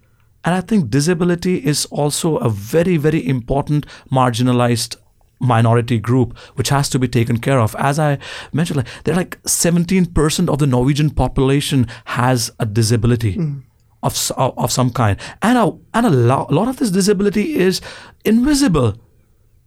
and 0.46 0.54
I 0.54 0.62
think 0.62 0.90
disability 0.90 1.58
is 1.58 1.86
also 1.88 2.38
a 2.38 2.50
very, 2.50 2.98
very 2.98 3.28
important 3.28 3.86
marginalized 4.12 4.96
minority 5.40 6.00
group 6.00 6.38
which 6.56 6.70
has 6.70 6.90
to 6.90 7.00
be 7.00 7.08
taken 7.08 7.38
care 7.38 7.60
of. 7.60 7.76
As 7.78 8.00
i 8.00 8.18
mentioned 8.54 8.78
like 8.78 8.88
they're 9.04 9.16
like 9.16 9.42
17% 9.44 10.50
of 10.50 10.60
the 10.60 10.68
norwegian 10.68 11.10
population 11.10 11.88
has 12.06 12.52
a 12.60 12.66
disability 12.66 13.36
mm. 13.36 13.62
of, 14.02 14.32
of 14.38 14.72
some 14.72 14.92
kind. 14.92 15.20
And 15.42 15.58
a, 15.58 15.74
and 15.94 16.06
a 16.06 16.10
lot, 16.10 16.52
a 16.52 16.56
lot 16.56 16.70
of 16.70 16.78
this 16.78 16.92
disability 16.92 17.56
is 17.56 17.82
invisible. 18.24 18.96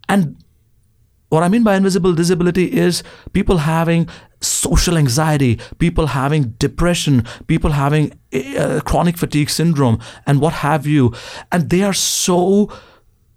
And 0.09 0.43
what 1.29 1.43
I 1.43 1.49
mean 1.49 1.65
by 1.65 1.77
invisible 1.77 2.15
disability 2.15 2.73
is 2.73 3.03
people 3.33 3.59
having 3.59 4.09
social 4.41 4.97
anxiety, 4.97 5.59
people 5.79 6.09
having 6.09 6.51
depression, 6.59 7.25
people 7.47 7.73
having 7.73 8.13
uh, 8.33 8.81
chronic 8.85 9.17
fatigue 9.17 9.51
syndrome, 9.51 9.99
and 10.27 10.41
what 10.41 10.53
have 10.55 10.87
you. 10.87 11.13
And 11.51 11.71
they 11.71 11.83
are 11.83 11.93
so 11.95 12.71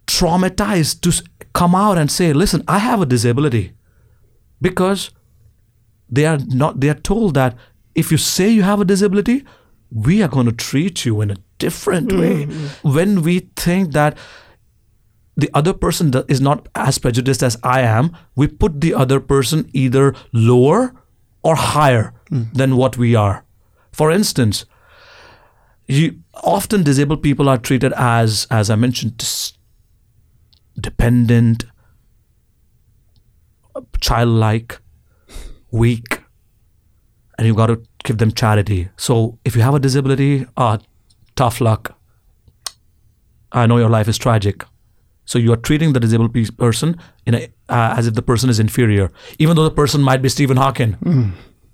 traumatized 0.07 1.01
to 1.01 1.23
come 1.53 1.75
out 1.75 1.97
and 1.97 2.11
say, 2.11 2.33
listen, 2.33 2.63
I 2.67 2.79
have 2.79 3.01
a 3.01 3.05
disability. 3.05 3.73
Because 4.61 5.11
they 6.09 6.25
are 6.25 6.37
not, 6.47 6.81
they 6.81 6.89
are 6.89 6.93
told 6.93 7.33
that 7.33 7.55
if 7.95 8.11
you 8.11 8.17
say 8.17 8.49
you 8.49 8.63
have 8.63 8.79
a 8.79 8.85
disability, 8.85 9.43
we 9.91 10.21
are 10.21 10.27
going 10.27 10.45
to 10.45 10.51
treat 10.51 11.05
you 11.05 11.21
in 11.21 11.31
a 11.31 11.35
different 11.57 12.11
way. 12.11 12.45
Mm-hmm. 12.45 12.93
When 12.93 13.21
we 13.21 13.39
think 13.55 13.93
that 13.93 14.17
the 15.41 15.49
other 15.53 15.73
person 15.73 16.13
is 16.27 16.41
not 16.41 16.67
as 16.75 16.97
prejudiced 16.97 17.43
as 17.43 17.57
I 17.63 17.81
am, 17.81 18.15
we 18.35 18.47
put 18.47 18.81
the 18.81 18.93
other 18.93 19.19
person 19.19 19.69
either 19.73 20.13
lower 20.31 20.93
or 21.43 21.55
higher 21.55 22.13
mm. 22.29 22.53
than 22.53 22.77
what 22.77 22.97
we 22.97 23.15
are. 23.15 23.43
For 23.91 24.11
instance, 24.11 24.65
you, 25.87 26.21
often 26.35 26.83
disabled 26.83 27.21
people 27.21 27.49
are 27.49 27.57
treated 27.57 27.93
as, 27.93 28.47
as 28.49 28.69
I 28.69 28.75
mentioned, 28.75 29.23
dependent, 30.79 31.65
childlike, 33.99 34.79
weak, 35.71 36.21
and 37.37 37.47
you've 37.47 37.57
got 37.57 37.67
to 37.67 37.81
give 38.03 38.19
them 38.19 38.31
charity. 38.31 38.89
So 38.97 39.39
if 39.43 39.55
you 39.55 39.61
have 39.61 39.73
a 39.73 39.79
disability, 39.79 40.45
uh, 40.55 40.77
tough 41.35 41.59
luck. 41.61 41.97
I 43.51 43.65
know 43.65 43.77
your 43.77 43.89
life 43.89 44.07
is 44.07 44.17
tragic. 44.17 44.63
So 45.25 45.39
you 45.39 45.53
are 45.53 45.57
treating 45.57 45.93
the 45.93 45.99
disabled 45.99 46.33
person 46.57 46.99
in 47.25 47.35
a, 47.35 47.43
uh, 47.69 47.95
as 47.97 48.07
if 48.07 48.15
the 48.15 48.21
person 48.21 48.49
is 48.49 48.59
inferior, 48.59 49.11
even 49.39 49.55
though 49.55 49.63
the 49.63 49.71
person 49.71 50.01
might 50.01 50.21
be 50.21 50.29
Stephen 50.29 50.57
Hawking. 50.57 50.97
Mm. 51.03 51.31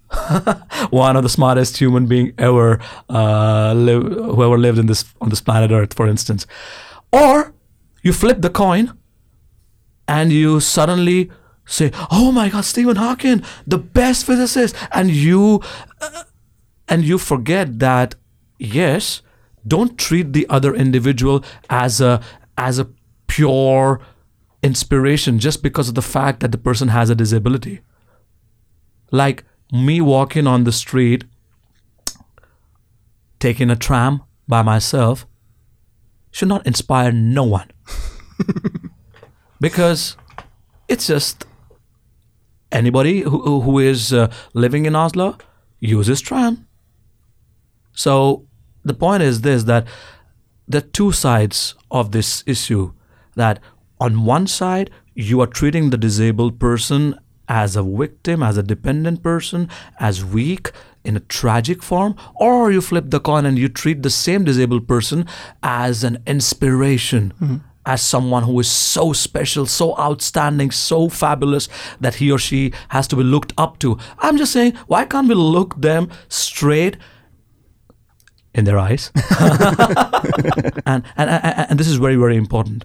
one 0.89 1.17
of 1.17 1.23
the 1.23 1.29
smartest 1.29 1.77
human 1.77 2.05
being 2.05 2.33
ever 2.37 2.79
uh, 3.09 3.73
whoever 3.73 4.57
lived 4.57 4.77
in 4.77 4.85
this 4.85 5.03
on 5.19 5.29
this 5.29 5.41
planet 5.41 5.71
Earth, 5.71 5.93
for 5.93 6.07
instance. 6.07 6.47
Or 7.11 7.53
you 8.03 8.13
flip 8.13 8.41
the 8.41 8.49
coin, 8.49 8.97
and 10.07 10.31
you 10.31 10.59
suddenly 10.59 11.29
say, 11.65 11.91
"Oh 12.09 12.31
my 12.31 12.49
God, 12.49 12.63
Stephen 12.63 12.95
Hawking, 12.95 13.43
the 13.65 13.77
best 13.77 14.25
physicist," 14.25 14.75
and 14.91 15.11
you 15.11 15.61
uh, 15.99 16.23
and 16.87 17.03
you 17.03 17.17
forget 17.17 17.79
that 17.79 18.15
yes, 18.57 19.21
don't 19.67 19.97
treat 19.97 20.33
the 20.33 20.47
other 20.49 20.73
individual 20.73 21.43
as 21.69 21.99
a 21.99 22.21
as 22.57 22.79
a 22.79 22.87
pure 23.27 23.99
inspiration 24.63 25.39
just 25.39 25.61
because 25.61 25.89
of 25.89 25.95
the 25.95 26.01
fact 26.01 26.39
that 26.39 26.51
the 26.51 26.57
person 26.57 26.89
has 26.89 27.09
a 27.09 27.15
disability. 27.15 27.81
Like 29.11 29.45
me 29.71 30.01
walking 30.01 30.47
on 30.47 30.63
the 30.63 30.71
street, 30.71 31.25
taking 33.39 33.69
a 33.69 33.75
tram 33.75 34.23
by 34.47 34.61
myself, 34.61 35.25
should 36.31 36.47
not 36.47 36.65
inspire 36.65 37.11
no 37.11 37.43
one. 37.43 37.71
because 39.59 40.17
it's 40.87 41.07
just 41.07 41.45
anybody 42.71 43.21
who, 43.21 43.61
who 43.61 43.79
is 43.79 44.13
uh, 44.13 44.31
living 44.53 44.85
in 44.85 44.95
Oslo 44.95 45.37
uses 45.79 46.21
tram. 46.21 46.67
So 47.93 48.45
the 48.83 48.93
point 48.93 49.23
is 49.23 49.41
this 49.41 49.63
that 49.63 49.87
the 50.67 50.81
two 50.81 51.11
sides 51.11 51.75
of 51.89 52.11
this 52.11 52.43
issue 52.45 52.93
that 53.37 53.59
on 53.99 54.25
one 54.25 54.45
side, 54.47 54.91
you 55.15 55.41
are 55.41 55.47
treating 55.47 55.89
the 55.89 55.97
disabled 55.97 56.59
person 56.59 57.17
as 57.47 57.75
a 57.75 57.83
victim, 57.83 58.43
as 58.43 58.57
a 58.57 58.63
dependent 58.63 59.23
person, 59.23 59.69
as 59.99 60.23
weak 60.23 60.71
in 61.03 61.15
a 61.15 61.21
tragic 61.21 61.81
form, 61.81 62.15
or 62.35 62.71
you 62.71 62.81
flip 62.81 63.05
the 63.07 63.19
coin 63.19 63.45
and 63.45 63.57
you 63.57 63.69
treat 63.69 64.03
the 64.03 64.09
same 64.09 64.43
disabled 64.43 64.87
person 64.87 65.25
as 65.63 66.03
an 66.03 66.21
inspiration. 66.27 67.33
Mm-hmm. 67.41 67.57
As 67.85 68.01
someone 68.01 68.43
who 68.43 68.59
is 68.59 68.69
so 68.69 69.13
special, 69.13 69.65
so 69.65 69.97
outstanding, 69.97 70.71
so 70.71 71.07
fabulous 71.07 71.69
that 72.01 72.15
he 72.15 72.29
or 72.29 72.37
she 72.37 72.73
has 72.89 73.07
to 73.07 73.15
be 73.15 73.23
looked 73.23 73.53
up 73.57 73.79
to. 73.79 73.97
I'm 74.19 74.37
just 74.37 74.51
saying, 74.51 74.73
why 74.87 75.05
can't 75.05 75.29
we 75.29 75.35
look 75.35 75.79
them 75.79 76.11
straight 76.27 76.97
in 78.53 78.65
their 78.65 78.77
eyes? 78.77 79.09
and, 80.85 81.01
and, 81.15 81.29
and, 81.29 81.69
and 81.69 81.79
this 81.79 81.87
is 81.87 81.95
very, 81.95 82.17
very 82.17 82.35
important 82.35 82.83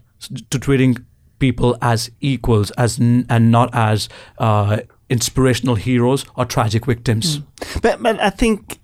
to 0.51 0.59
treating 0.59 0.97
people 1.39 1.77
as 1.81 2.11
equals, 2.21 2.71
as 2.73 3.01
n- 3.01 3.27
and 3.29 3.51
not 3.51 3.71
as 3.73 4.09
uh, 4.39 4.79
inspirational 5.09 5.75
heroes 5.75 6.25
or 6.37 6.45
tragic 6.45 6.87
victims. 6.87 7.39
Mm. 7.39 7.83
But 7.83 8.03
but 8.03 8.21
I 8.21 8.31
think 8.31 8.79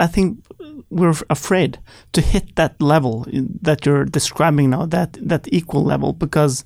I 0.00 0.06
think 0.06 0.44
we're 0.90 1.14
afraid 1.30 1.78
to 2.12 2.20
hit 2.20 2.56
that 2.56 2.80
level 2.80 3.26
that 3.62 3.86
you're 3.86 4.04
describing 4.04 4.70
now, 4.70 4.86
that 4.86 5.16
that 5.28 5.46
equal 5.52 5.84
level, 5.84 6.12
because 6.12 6.64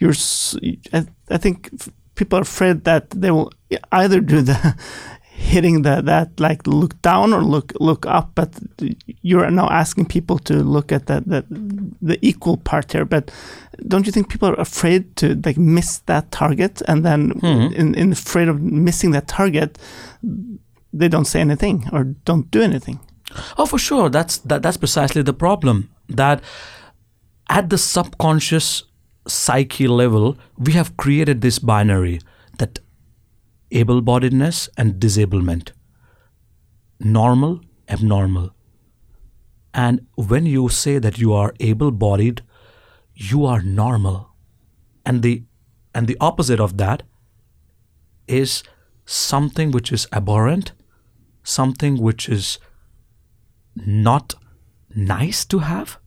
you're. 0.00 0.14
I, 0.92 1.06
I 1.30 1.38
think 1.38 1.70
people 2.14 2.38
are 2.38 2.42
afraid 2.42 2.84
that 2.84 3.10
they 3.10 3.30
will 3.30 3.50
either 3.90 4.20
do 4.20 4.42
the 4.42 4.76
hitting 5.36 5.82
the, 5.82 6.00
that 6.02 6.28
like 6.38 6.64
look 6.66 7.00
down 7.02 7.32
or 7.34 7.42
look 7.42 7.72
look 7.80 8.06
up 8.06 8.30
but 8.36 8.50
you're 9.22 9.50
now 9.50 9.68
asking 9.68 10.06
people 10.06 10.38
to 10.38 10.54
look 10.62 10.92
at 10.92 11.06
that 11.06 11.24
the, 11.28 11.44
the 12.00 12.16
equal 12.22 12.56
part 12.56 12.92
here 12.92 13.04
but 13.04 13.32
don't 13.88 14.06
you 14.06 14.12
think 14.12 14.28
people 14.28 14.48
are 14.48 14.60
afraid 14.60 15.16
to 15.16 15.34
like 15.44 15.58
miss 15.58 15.98
that 16.06 16.30
target 16.30 16.82
and 16.86 17.04
then 17.04 17.32
Mhm. 17.40 17.72
in, 17.74 17.94
in 17.94 18.12
afraid 18.12 18.48
of 18.48 18.60
missing 18.62 19.10
that 19.12 19.26
target 19.26 19.76
they 20.92 21.08
don't 21.08 21.26
say 21.26 21.40
anything 21.40 21.88
or 21.92 22.04
don't 22.24 22.50
do 22.50 22.62
anything 22.62 22.98
Oh, 23.58 23.66
for 23.66 23.78
sure. 23.78 24.08
That's 24.10 24.38
that, 24.48 24.62
that's 24.62 24.76
precisely 24.76 25.22
the 25.22 25.32
problem. 25.32 25.88
That 26.08 26.40
at 27.48 27.68
the 27.68 27.78
subconscious 27.78 28.84
psyche 29.26 29.88
level, 29.88 30.36
we 30.56 30.72
have 30.72 30.96
created 30.96 31.40
this 31.40 31.58
binary 31.58 32.20
that 32.58 32.78
able-bodiedness 33.74 34.68
and 34.78 34.98
disablement, 34.98 35.72
normal, 37.00 37.60
abnormal. 37.88 38.54
And 39.74 40.06
when 40.14 40.46
you 40.46 40.68
say 40.68 40.98
that 40.98 41.18
you 41.18 41.32
are 41.32 41.52
able-bodied, 41.58 42.42
you 43.14 43.44
are 43.44 43.60
normal. 43.60 44.30
And 45.04 45.22
the 45.22 45.42
and 45.94 46.08
the 46.08 46.16
opposite 46.20 46.60
of 46.60 46.76
that 46.78 47.02
is 48.26 48.62
something 49.04 49.70
which 49.70 49.92
is 49.92 50.08
abhorrent, 50.12 50.72
something 51.42 52.00
which 52.00 52.28
is 52.28 52.58
not 53.76 54.34
nice 54.94 55.44
to 55.44 55.60
have. 55.60 55.98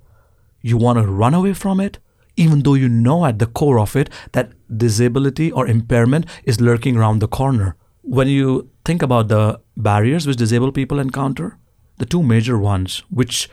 You 0.62 0.78
want 0.78 1.00
to 1.00 1.08
run 1.08 1.34
away 1.34 1.54
from 1.54 1.80
it, 1.80 2.00
even 2.38 2.62
though 2.62 2.76
you 2.76 2.88
know 2.88 3.26
at 3.26 3.40
the 3.40 3.48
core 3.48 3.80
of 3.80 3.96
it 3.96 4.10
that 4.32 4.52
disability 4.78 5.52
or 5.52 5.68
impairment 5.68 6.26
is 6.44 6.62
lurking 6.62 6.96
around 6.96 7.20
the 7.20 7.28
corner. 7.28 7.76
When 8.02 8.28
you 8.28 8.70
think 8.86 9.02
about 9.02 9.28
the 9.28 9.60
barriers 9.76 10.26
which 10.26 10.38
disabled 10.38 10.74
people 10.74 11.00
encounter, 11.00 11.58
the 11.98 12.06
two 12.06 12.24
major 12.24 12.58
ones 12.58 13.04
which 13.10 13.50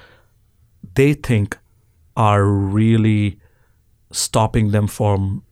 they 0.95 1.15
think 1.15 1.59
are 2.17 2.45
really 2.45 3.41
stopping 4.13 4.71
them 4.71 4.87
from 4.87 5.43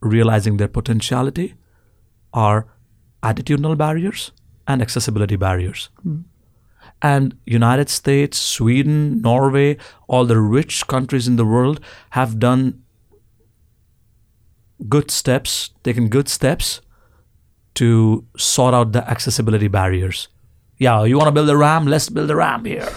realizing 0.00 0.56
their 0.56 0.68
potentiality 0.68 1.54
are 2.34 2.66
attitudinal 3.22 3.76
barriers 3.76 4.32
and 4.66 4.82
accessibility 4.82 5.36
barriers 5.36 5.88
hmm. 6.02 6.20
And 7.02 7.36
united 7.46 7.88
states 7.88 8.38
sweden 8.38 9.20
norway 9.22 9.76
all 10.08 10.24
the 10.24 10.38
rich 10.38 10.86
countries 10.86 11.26
in 11.26 11.36
the 11.36 11.44
world 11.44 11.80
have 12.10 12.38
done 12.38 12.82
good 14.88 15.10
steps 15.10 15.70
taken 15.82 16.08
good 16.08 16.28
steps 16.28 16.80
to 17.74 18.24
sort 18.36 18.74
out 18.74 18.92
the 18.92 19.08
accessibility 19.10 19.68
barriers. 19.68 20.28
Yeah 20.78 21.04
you 21.04 21.16
want 21.16 21.28
to 21.28 21.32
build 21.32 21.50
a 21.50 21.56
ram? 21.56 21.86
Let's 21.86 22.08
build 22.08 22.30
a 22.30 22.36
ram 22.36 22.64
here. 22.64 22.88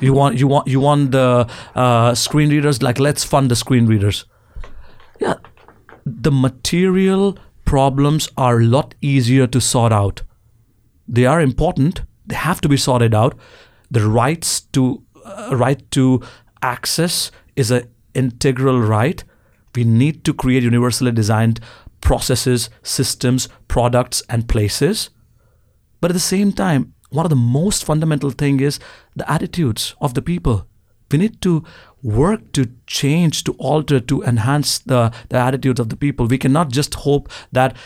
You 0.00 0.12
want 0.12 0.38
you 0.38 0.48
want 0.48 0.68
you 0.68 0.80
want 0.80 1.10
the 1.12 1.48
uh, 1.74 2.14
screen 2.14 2.50
readers? 2.50 2.82
Like 2.82 2.98
let's 2.98 3.24
fund 3.24 3.50
the 3.50 3.56
screen 3.56 3.86
readers. 3.86 4.24
Yeah 5.20 5.34
the 6.06 6.30
material 6.30 7.38
problems 7.64 8.28
are 8.36 8.60
a 8.60 8.64
lot 8.64 8.94
easier 9.00 9.46
to 9.46 9.60
sort 9.60 9.92
out. 9.92 10.22
They 11.08 11.24
are 11.24 11.40
important 11.40 12.02
they 12.26 12.34
have 12.34 12.60
to 12.62 12.68
be 12.68 12.76
sorted 12.76 13.14
out. 13.14 13.36
The 13.90 14.06
rights 14.06 14.60
to 14.72 15.02
uh, 15.24 15.50
right 15.52 15.90
to 15.92 16.22
access 16.62 17.30
is 17.56 17.70
an 17.70 17.88
integral 18.14 18.80
right. 18.80 19.22
We 19.74 19.84
need 19.84 20.24
to 20.24 20.34
create 20.34 20.62
universally 20.62 21.12
designed 21.12 21.60
processes 22.00 22.70
systems 22.82 23.48
products 23.68 24.22
and 24.28 24.48
places. 24.48 25.10
But 26.00 26.10
at 26.10 26.14
the 26.14 26.20
same 26.20 26.52
time 26.52 26.94
one 27.14 27.24
of 27.24 27.30
the 27.30 27.36
most 27.36 27.84
fundamental 27.84 28.30
thing 28.30 28.60
is 28.60 28.80
the 29.14 29.30
attitudes 29.30 29.94
of 30.00 30.14
the 30.14 30.22
people. 30.22 30.66
We 31.10 31.18
need 31.18 31.40
to 31.42 31.62
work 32.02 32.52
to 32.52 32.72
change 32.88 33.44
to 33.44 33.52
alter 33.52 34.00
to 34.00 34.22
enhance 34.24 34.80
the, 34.80 35.12
the 35.28 35.36
attitudes 35.36 35.78
of 35.78 35.90
the 35.90 35.96
people. 35.96 36.26
We 36.26 36.38
cannot 36.38 36.70
just 36.70 36.94
hope 36.94 37.30
that 37.52 37.76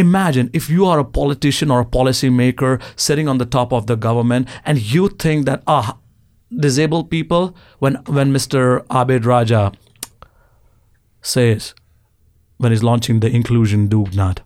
imagine 0.00 0.50
if 0.52 0.68
you 0.68 0.86
are 0.86 0.98
a 0.98 1.04
politician 1.04 1.70
or 1.70 1.80
a 1.80 1.84
policy 1.84 2.30
maker 2.30 2.78
sitting 2.96 3.28
on 3.28 3.38
the 3.38 3.46
top 3.46 3.72
of 3.72 3.86
the 3.86 3.96
government 3.96 4.48
and 4.64 4.80
you 4.94 5.08
think 5.08 5.46
that 5.46 5.62
ah 5.66 5.98
disabled 6.66 7.10
people 7.10 7.54
when 7.78 7.94
when 8.18 8.32
mr 8.32 8.84
Abid 9.02 9.24
Raja 9.24 9.70
says 11.22 11.74
when 12.56 12.72
he's 12.72 12.82
launching 12.82 13.20
the 13.20 13.30
inclusion 13.40 13.88
dugnad 13.88 14.38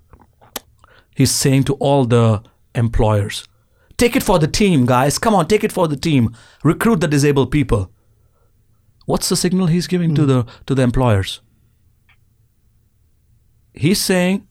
he's 1.14 1.30
saying 1.30 1.64
to 1.64 1.74
all 1.74 2.04
the 2.04 2.42
employers 2.74 3.44
take 3.96 4.16
it 4.16 4.22
for 4.22 4.38
the 4.38 4.46
team 4.46 4.86
guys. 4.86 5.18
Come 5.18 5.34
on 5.34 5.48
take 5.48 5.64
it 5.64 5.72
for 5.72 5.88
the 5.88 5.96
team. 5.96 6.34
Recruit 6.62 7.00
the 7.00 7.08
disabled 7.08 7.50
people. 7.50 7.90
What's 9.06 9.28
the 9.28 9.36
signal 9.36 9.66
he's 9.66 9.86
giving 9.86 10.14
to 10.14 10.26
the 10.26 10.46
to 10.66 10.74
the 10.74 10.82
employers? 10.82 11.40
He's 13.72 14.00
saying 14.00 14.46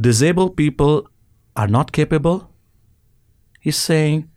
disabled 0.00 0.56
people 0.56 1.08
are 1.56 1.68
not 1.68 1.92
capable 1.92 2.50
he's 3.60 3.76
saying 3.76 4.28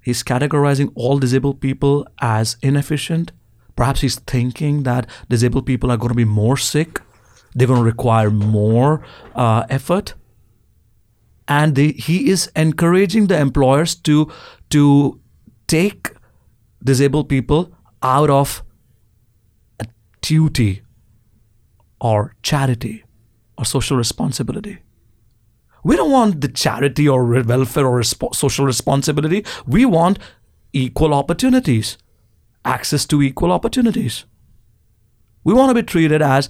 he's 0.00 0.22
categorizing 0.22 0.90
all 0.94 1.18
disabled 1.18 1.60
people 1.60 2.06
as 2.20 2.56
inefficient. 2.62 3.32
Perhaps 3.76 4.00
he's 4.02 4.16
thinking 4.20 4.84
that 4.84 5.06
disabled 5.28 5.66
people 5.66 5.90
are 5.90 5.96
going 5.96 6.10
to 6.10 6.14
be 6.14 6.24
more 6.24 6.56
sick 6.56 7.00
they're 7.54 7.68
going 7.68 7.78
to 7.78 7.84
require 7.84 8.30
more 8.30 9.04
uh, 9.34 9.64
effort. 9.68 10.14
And 11.46 11.74
they, 11.74 11.88
he 11.88 12.30
is 12.30 12.50
encouraging 12.56 13.26
the 13.28 13.38
employers 13.38 13.94
to 13.96 14.32
to 14.70 15.20
take 15.66 16.10
disabled 16.82 17.28
people 17.28 17.72
out 18.02 18.30
of 18.30 18.62
a 19.78 19.86
duty 20.20 20.82
or 22.00 22.34
charity 22.42 23.04
or 23.58 23.64
social 23.64 23.96
responsibility. 23.96 24.78
We 25.84 25.96
don't 25.96 26.10
want 26.10 26.40
the 26.40 26.48
charity 26.48 27.08
or 27.08 27.24
welfare 27.24 27.86
or 27.86 28.00
respo- 28.00 28.34
social 28.34 28.64
responsibility. 28.64 29.44
We 29.66 29.84
want 29.84 30.18
equal 30.72 31.12
opportunities, 31.12 31.98
access 32.64 33.04
to 33.06 33.22
equal 33.22 33.52
opportunities. 33.52 34.24
We 35.44 35.52
want 35.52 35.70
to 35.70 35.74
be 35.74 35.82
treated 35.82 36.22
as 36.22 36.48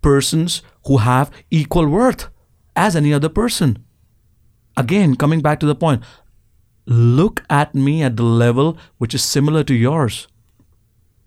persons 0.00 0.62
who 0.86 0.98
have 0.98 1.30
equal 1.50 1.88
worth 1.88 2.28
as 2.76 2.94
any 2.94 3.12
other 3.12 3.28
person. 3.28 3.84
Again, 4.76 5.16
coming 5.16 5.40
back 5.40 5.58
to 5.60 5.66
the 5.66 5.74
point, 5.74 6.02
look 6.86 7.42
at 7.50 7.74
me 7.74 8.02
at 8.02 8.16
the 8.16 8.22
level 8.22 8.78
which 8.98 9.14
is 9.14 9.22
similar 9.24 9.64
to 9.64 9.74
yours. 9.74 10.28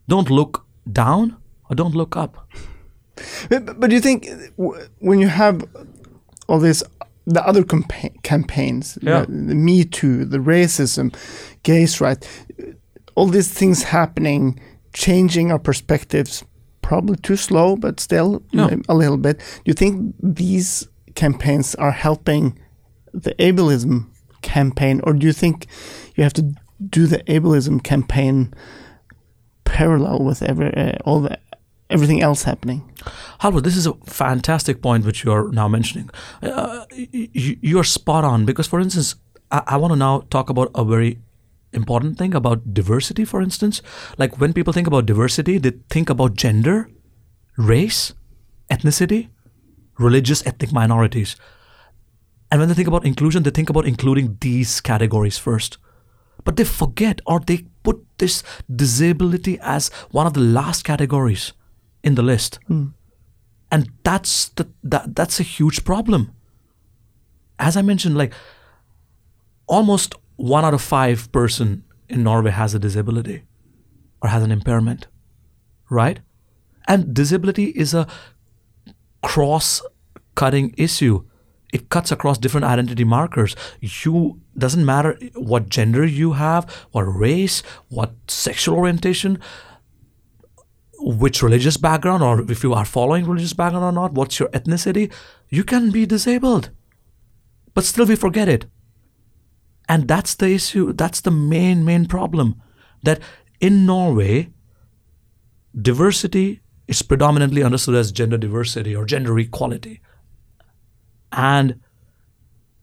Don't 0.08 0.30
look 0.30 0.66
down 0.92 1.38
or 1.70 1.76
don't 1.76 1.96
look 1.96 2.16
up. 2.16 2.48
But, 3.50 3.80
but 3.80 3.90
do 3.90 3.96
you 3.96 4.02
think 4.02 4.28
when 5.00 5.20
you 5.20 5.28
have 5.28 5.64
all 6.48 6.60
this, 6.60 6.84
the 7.26 7.46
other 7.48 7.64
campa- 7.64 8.22
campaigns, 8.24 8.98
Yeah. 9.02 9.22
the, 9.22 9.32
the 9.32 9.56
Me 9.56 9.84
Too, 9.86 10.26
the 10.26 10.38
racism, 10.40 11.16
gays' 11.64 12.02
right, 12.02 12.28
all 13.16 13.28
these 13.28 13.48
things 13.52 13.84
happening, 13.84 14.60
changing 14.94 15.52
our 15.52 15.60
perspectives, 15.60 16.44
probably 16.82 17.16
too 17.16 17.36
slow, 17.36 17.76
but 17.76 18.00
still 18.00 18.44
um, 18.58 18.84
a 18.90 18.94
little 18.94 19.18
bit. 19.18 19.38
Do 19.40 19.44
you 19.66 19.74
think 19.74 20.14
these 20.22 20.88
campaigns 21.16 21.74
are 21.76 21.92
helping 21.92 22.60
the 23.14 23.34
ableism 23.40 24.08
campaign, 24.42 25.00
or 25.04 25.14
do 25.14 25.26
you 25.26 25.34
think 25.34 25.66
you 26.16 26.24
have 26.24 26.34
to 26.34 26.54
do 26.90 27.08
the 27.08 27.20
ableism 27.24 27.82
campaign 27.82 28.54
parallel 29.64 30.20
with 30.20 30.42
every 30.44 30.74
uh, 30.76 30.98
all 31.06 31.22
the 31.22 31.38
everything 31.90 32.22
else 32.22 32.44
happening? 32.44 32.92
Hallvard, 33.40 33.64
this 33.64 33.78
is 33.78 33.86
a 33.86 33.94
fantastic 34.06 34.82
point 34.82 35.06
which 35.06 35.24
you're 35.24 35.52
now 35.52 35.68
mentioning. 35.68 36.10
Uh, 36.42 36.86
y- 36.92 37.08
y- 37.14 37.58
you're 37.62 37.84
spot 37.84 38.24
on 38.24 38.46
because, 38.46 38.68
for 38.68 38.80
instance, 38.80 39.16
I, 39.52 39.62
I 39.68 39.78
want 39.78 39.92
to 39.92 39.98
now 39.98 40.22
talk 40.30 40.50
about 40.50 40.72
a 40.76 40.84
very 40.84 41.20
important 41.74 42.18
thing 42.18 42.34
about 42.34 42.74
diversity, 42.74 43.26
for 43.26 43.42
instance. 43.42 43.82
Like 44.18 44.40
when 44.40 44.54
people 44.54 44.74
think 44.74 44.88
about 44.88 45.06
diversity, 45.06 45.58
they 45.58 45.72
think 45.90 46.10
about 46.10 46.36
gender, 46.36 46.90
race, 47.58 48.14
ethnicity, 48.72 49.30
religious, 50.00 50.46
ethnic 50.46 50.72
minorities. 50.72 51.36
And 52.52 52.60
when 52.60 52.70
they 52.70 52.76
think 52.76 52.88
about 52.88 53.06
inclusion, 53.06 53.44
they 53.44 53.50
think 53.50 53.70
about 53.70 53.86
including 53.86 54.38
these 54.40 54.80
categories 54.80 55.38
first. 55.38 55.78
But 56.44 56.56
they 56.58 56.64
forget 56.64 57.20
or 57.26 57.40
they 57.40 57.66
put 57.84 58.06
this 58.18 58.44
disability 58.74 59.60
as 59.62 59.90
one 60.12 60.28
of 60.28 60.34
the 60.34 60.40
last 60.40 60.84
categories 60.84 61.54
in 62.06 62.16
the 62.16 62.22
list. 62.24 62.60
Hmm. 62.68 62.88
And 63.72 63.90
that's 64.04 64.50
the 64.50 64.70
that, 64.84 65.16
that's 65.16 65.40
a 65.42 65.44
huge 65.44 65.84
problem. 65.84 66.32
As 67.60 67.76
I 67.76 67.82
mentioned, 67.82 68.16
like 68.16 68.34
almost 69.68 70.16
one 70.38 70.64
out 70.64 70.74
of 70.74 70.82
five 70.82 71.30
person 71.32 71.84
in 72.08 72.24
Norway 72.24 72.52
has 72.52 72.74
a 72.74 72.80
disability 72.80 73.44
or 74.22 74.30
has 74.30 74.44
an 74.44 74.52
impairment. 74.52 75.08
Right? 75.90 76.20
And 76.88 77.14
disability 77.14 77.66
is 77.70 77.94
a 77.94 78.08
cross 79.22 79.82
cutting 80.36 80.74
issue. 80.78 81.24
it 81.76 81.90
cuts 81.90 82.10
across 82.10 82.38
different 82.38 82.66
identity 82.66 83.04
markers. 83.04 83.54
You 83.82 84.40
doesn't 84.58 84.86
matter 84.86 85.20
what 85.34 85.68
gender 85.68 86.06
you 86.06 86.34
have, 86.34 86.64
what 86.92 87.02
race, 87.02 87.64
what 87.90 88.14
sexual 88.30 88.78
orientation, 88.78 89.40
which 91.00 91.44
religious 91.44 91.78
background, 91.78 92.24
or 92.24 92.50
if 92.52 92.64
you 92.64 92.74
are 92.74 92.86
following 92.86 93.26
religious 93.26 93.54
background 93.54 93.86
or 93.86 93.92
not, 93.92 94.14
what's 94.14 94.40
your 94.40 94.50
ethnicity, 94.50 95.12
you 95.50 95.64
can 95.64 95.92
be 95.92 96.06
disabled. 96.06 96.70
But 97.74 97.84
still, 97.84 98.06
we 98.06 98.16
forget 98.16 98.48
it. 98.48 98.66
And 99.88 100.08
that's 100.08 100.36
the 100.36 100.50
issue. 100.50 100.94
That's 100.94 101.22
the 101.22 101.32
main, 101.32 101.86
main 101.86 102.06
problem. 102.06 102.62
That 103.04 103.20
in 103.60 103.86
Norway, 103.86 104.50
diversity 105.80 106.62
is 106.88 107.02
predominantly 107.02 107.64
understood 107.64 107.96
as 107.96 108.12
gender 108.12 108.38
diversity 108.38 108.96
or 108.96 109.06
gender 109.06 109.38
equality. 109.38 110.02
And 111.32 111.80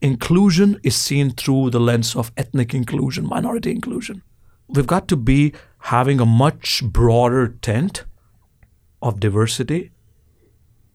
inclusion 0.01 0.79
is 0.83 0.95
seen 0.95 1.31
through 1.31 1.71
the 1.71 1.81
lens 1.81 2.15
of 2.15 2.33
ethnic 2.37 2.75
inclusion, 2.75 3.27
minority 3.27 3.71
inclusion. 3.71 4.23
We've 4.73 4.87
got 4.87 5.07
to 5.09 5.17
be 5.17 5.53
having 5.79 6.21
a 6.21 6.27
much 6.27 6.83
broader 6.83 7.49
tent 7.49 8.05
of 9.03 9.21
diversity 9.21 9.91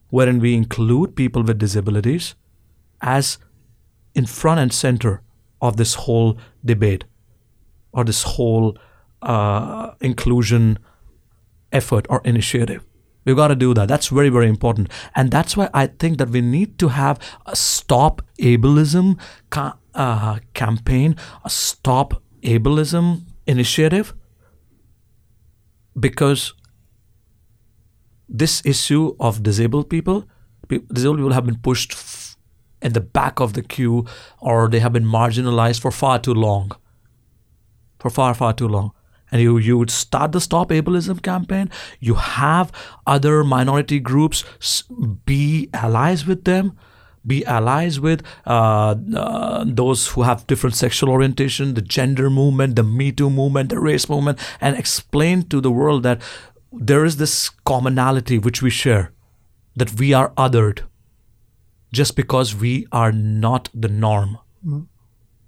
wherein 0.10 0.40
we 0.40 0.56
include 0.56 1.16
people 1.16 1.44
with 1.44 1.60
disabilities 1.60 2.36
as 3.02 3.38
in 4.16 4.26
front 4.26 4.60
and 4.60 4.74
center 4.74 5.22
of 5.62 5.78
this 5.78 5.94
whole 5.94 6.38
debate 6.66 7.04
or 7.92 8.04
this 8.04 8.24
whole 8.24 8.78
uh, 9.22 9.92
inclusion 10.02 10.80
effort 11.72 12.08
or 12.10 12.22
initiative. 12.24 12.84
We've 13.26 13.36
got 13.36 13.50
to 13.50 13.56
do 13.56 13.74
that. 13.74 13.90
That's 13.90 14.08
very, 14.08 14.30
very 14.30 14.48
important. 14.48 14.90
And 15.14 15.30
that's 15.30 15.58
why 15.58 15.70
I 15.74 15.88
think 15.88 16.18
that 16.18 16.30
we 16.30 16.42
need 16.42 16.80
to 16.80 16.88
have 16.88 17.20
a 17.46 17.56
stop 17.56 18.22
ableism 18.40 19.20
ca- 19.50 19.78
uh, 19.94 20.40
campaign, 20.54 21.16
a 21.44 21.50
stop 21.50 22.24
ableism 22.42 23.24
initiative, 23.48 24.14
because 26.00 26.54
this 28.30 28.62
issue 28.66 29.16
of 29.20 29.42
disabled 29.42 29.90
people, 29.90 30.26
disabled 30.68 31.18
people 31.18 31.34
have 31.34 31.46
been 31.46 31.58
pushed 31.58 31.96
in 32.82 32.94
the 32.94 33.02
back 33.02 33.40
of 33.40 33.54
the 33.54 33.64
queue 33.64 34.06
or 34.40 34.68
they 34.68 34.80
have 34.80 34.94
been 34.94 35.06
marginalized 35.06 35.82
for 35.82 35.92
far 35.92 36.20
too 36.20 36.34
long. 36.34 36.72
For 38.00 38.12
far, 38.12 38.34
far 38.36 38.54
too 38.54 38.68
long 38.68 38.92
and 39.32 39.42
you 39.42 39.58
you 39.58 39.78
would 39.78 39.92
start 39.92 40.32
the 40.32 40.42
stop 40.42 40.70
ableism 40.70 41.22
campaign 41.22 41.70
you 42.00 42.16
have 42.16 42.72
other 43.06 43.44
minority 43.44 44.00
groups 44.00 44.44
be 45.26 45.70
allies 45.74 46.26
with 46.26 46.44
them 46.46 46.78
be 47.28 47.46
allies 47.46 48.00
with 48.00 48.24
uh, 48.46 48.96
uh, 49.16 49.66
those 49.68 50.08
who 50.10 50.24
have 50.24 50.48
different 50.48 50.76
sexual 50.76 51.10
orientation 51.10 51.74
the 51.74 51.82
gender 51.82 52.30
movement 52.30 52.76
the 52.76 52.84
me 52.84 53.12
too 53.12 53.30
movement 53.30 53.70
the 53.70 53.80
race 53.80 54.10
movement 54.10 54.40
and 54.62 54.78
explain 54.78 55.44
to 55.44 55.62
the 55.62 55.72
world 55.72 56.04
that 56.04 56.22
there 56.72 57.06
is 57.06 57.18
this 57.18 57.50
commonality 57.66 58.38
which 58.38 58.62
we 58.62 58.70
share 58.70 59.12
that 59.76 59.94
we 60.00 60.14
are 60.14 60.32
othered 60.38 60.84
just 61.92 62.16
because 62.16 62.56
we 62.56 62.88
are 62.92 63.12
not 63.12 63.70
the 63.74 63.88
norm 63.88 64.38
mm-hmm. 64.66 64.82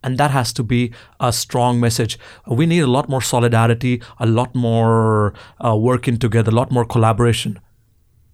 And 0.01 0.17
that 0.17 0.31
has 0.31 0.53
to 0.53 0.63
be 0.63 0.93
a 1.19 1.33
strong 1.33 1.79
message. 1.79 2.17
We 2.47 2.65
need 2.65 2.79
a 2.79 2.87
lot 2.87 3.09
more 3.09 3.21
solidarity, 3.21 4.01
a 4.17 4.25
lot 4.25 4.55
more 4.55 5.33
uh, 5.63 5.75
working 5.75 6.17
together, 6.17 6.51
a 6.51 6.55
lot 6.55 6.71
more 6.71 6.85
collaboration. 6.85 7.59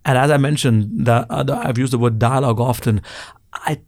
And 0.06 0.18
as 0.18 0.32
I 0.32 0.38
mentioned, 0.38 1.06
the, 1.06 1.26
uh, 1.30 1.62
I've 1.64 1.78
used 1.78 1.94
the 1.94 1.98
word 1.98 2.20
dialogue 2.20 2.60
often. 2.60 3.02
I 3.54 3.82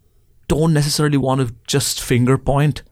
don't 0.48 0.74
necessarily 0.74 1.18
want 1.18 1.48
to 1.48 1.56
just 1.68 2.02
finger 2.02 2.38
point 2.38 2.84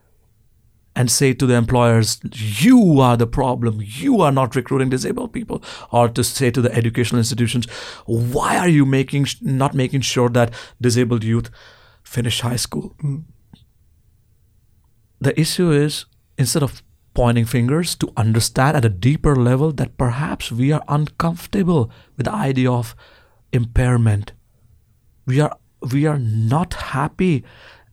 and 0.94 1.10
say 1.10 1.34
to 1.34 1.44
the 1.44 1.54
employers, 1.54 2.20
you 2.32 3.00
are 3.00 3.16
the 3.16 3.26
problem. 3.26 3.82
You 3.82 4.22
are 4.22 4.32
not 4.32 4.56
recruiting 4.56 4.88
disabled 4.88 5.32
people. 5.32 5.62
Or 5.90 6.08
to 6.08 6.24
say 6.24 6.50
to 6.50 6.62
the 6.62 6.72
educational 6.74 7.18
institutions, 7.18 7.66
why 8.06 8.56
are 8.56 8.68
you 8.68 8.86
making 8.86 9.26
not 9.42 9.74
making 9.74 10.02
sure 10.02 10.30
that 10.30 10.54
disabled 10.80 11.24
youth 11.24 11.50
finish 12.02 12.40
high 12.40 12.56
school? 12.56 12.94
Mm 13.02 13.24
the 15.20 15.38
issue 15.40 15.70
is 15.70 16.06
instead 16.38 16.62
of 16.62 16.82
pointing 17.14 17.46
fingers 17.46 17.94
to 17.96 18.12
understand 18.16 18.76
at 18.76 18.84
a 18.84 18.90
deeper 18.90 19.34
level 19.34 19.72
that 19.72 19.96
perhaps 19.96 20.52
we 20.52 20.70
are 20.70 20.84
uncomfortable 20.88 21.90
with 22.16 22.26
the 22.26 22.32
idea 22.32 22.70
of 22.70 22.94
impairment. 23.52 24.32
We 25.26 25.40
are 25.40 25.56
we 25.92 26.06
are 26.06 26.18
not 26.18 26.74
happy 26.74 27.44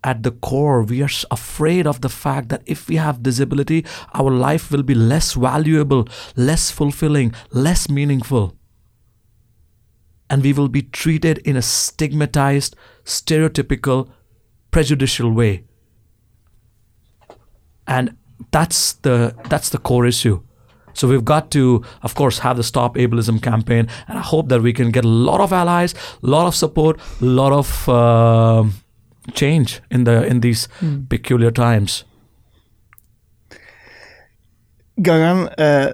at 0.03 0.23
the 0.23 0.31
core. 0.31 0.83
We 0.83 1.01
are 1.01 1.09
afraid 1.31 1.87
of 1.87 2.01
the 2.01 2.09
fact 2.09 2.49
that 2.49 2.63
if 2.65 2.87
we 2.87 2.97
have 2.97 3.23
disability 3.23 3.85
our 4.13 4.31
life 4.31 4.71
will 4.71 4.83
be 4.83 4.93
less 4.93 5.33
valuable 5.33 6.07
less 6.35 6.71
fulfilling 6.71 7.33
less 7.51 7.89
meaningful. 7.89 8.55
And 10.29 10.43
we 10.43 10.53
will 10.53 10.69
be 10.69 10.81
treated 10.81 11.37
in 11.39 11.55
a 11.55 11.61
stigmatized 11.61 12.75
stereotypical 13.03 14.09
prejudicial 14.71 15.31
way. 15.31 15.65
And 17.85 18.17
that's 18.51 18.93
the 18.93 19.35
that's 19.49 19.69
the 19.69 19.77
core 19.77 20.05
issue 20.05 20.41
so 20.93 21.07
we've 21.07 21.25
got 21.25 21.51
to 21.51 21.83
of 22.01 22.15
course 22.15 22.39
have 22.39 22.57
the 22.57 22.63
stop 22.63 22.95
ableism 22.95 23.41
campaign 23.41 23.87
and 24.07 24.17
i 24.17 24.21
hope 24.21 24.49
that 24.49 24.61
we 24.61 24.73
can 24.73 24.91
get 24.91 25.05
a 25.05 25.07
lot 25.07 25.41
of 25.41 25.51
allies 25.51 25.93
a 26.23 26.27
lot 26.27 26.47
of 26.47 26.55
support 26.55 26.99
a 27.21 27.25
lot 27.25 27.51
of 27.51 27.89
uh, 27.89 28.63
change 29.33 29.81
in 29.89 30.03
the 30.03 30.25
in 30.25 30.41
these 30.41 30.67
mm. 30.79 31.07
peculiar 31.09 31.51
times 31.51 32.03
Gagan, 34.99 35.51
uh, 35.57 35.93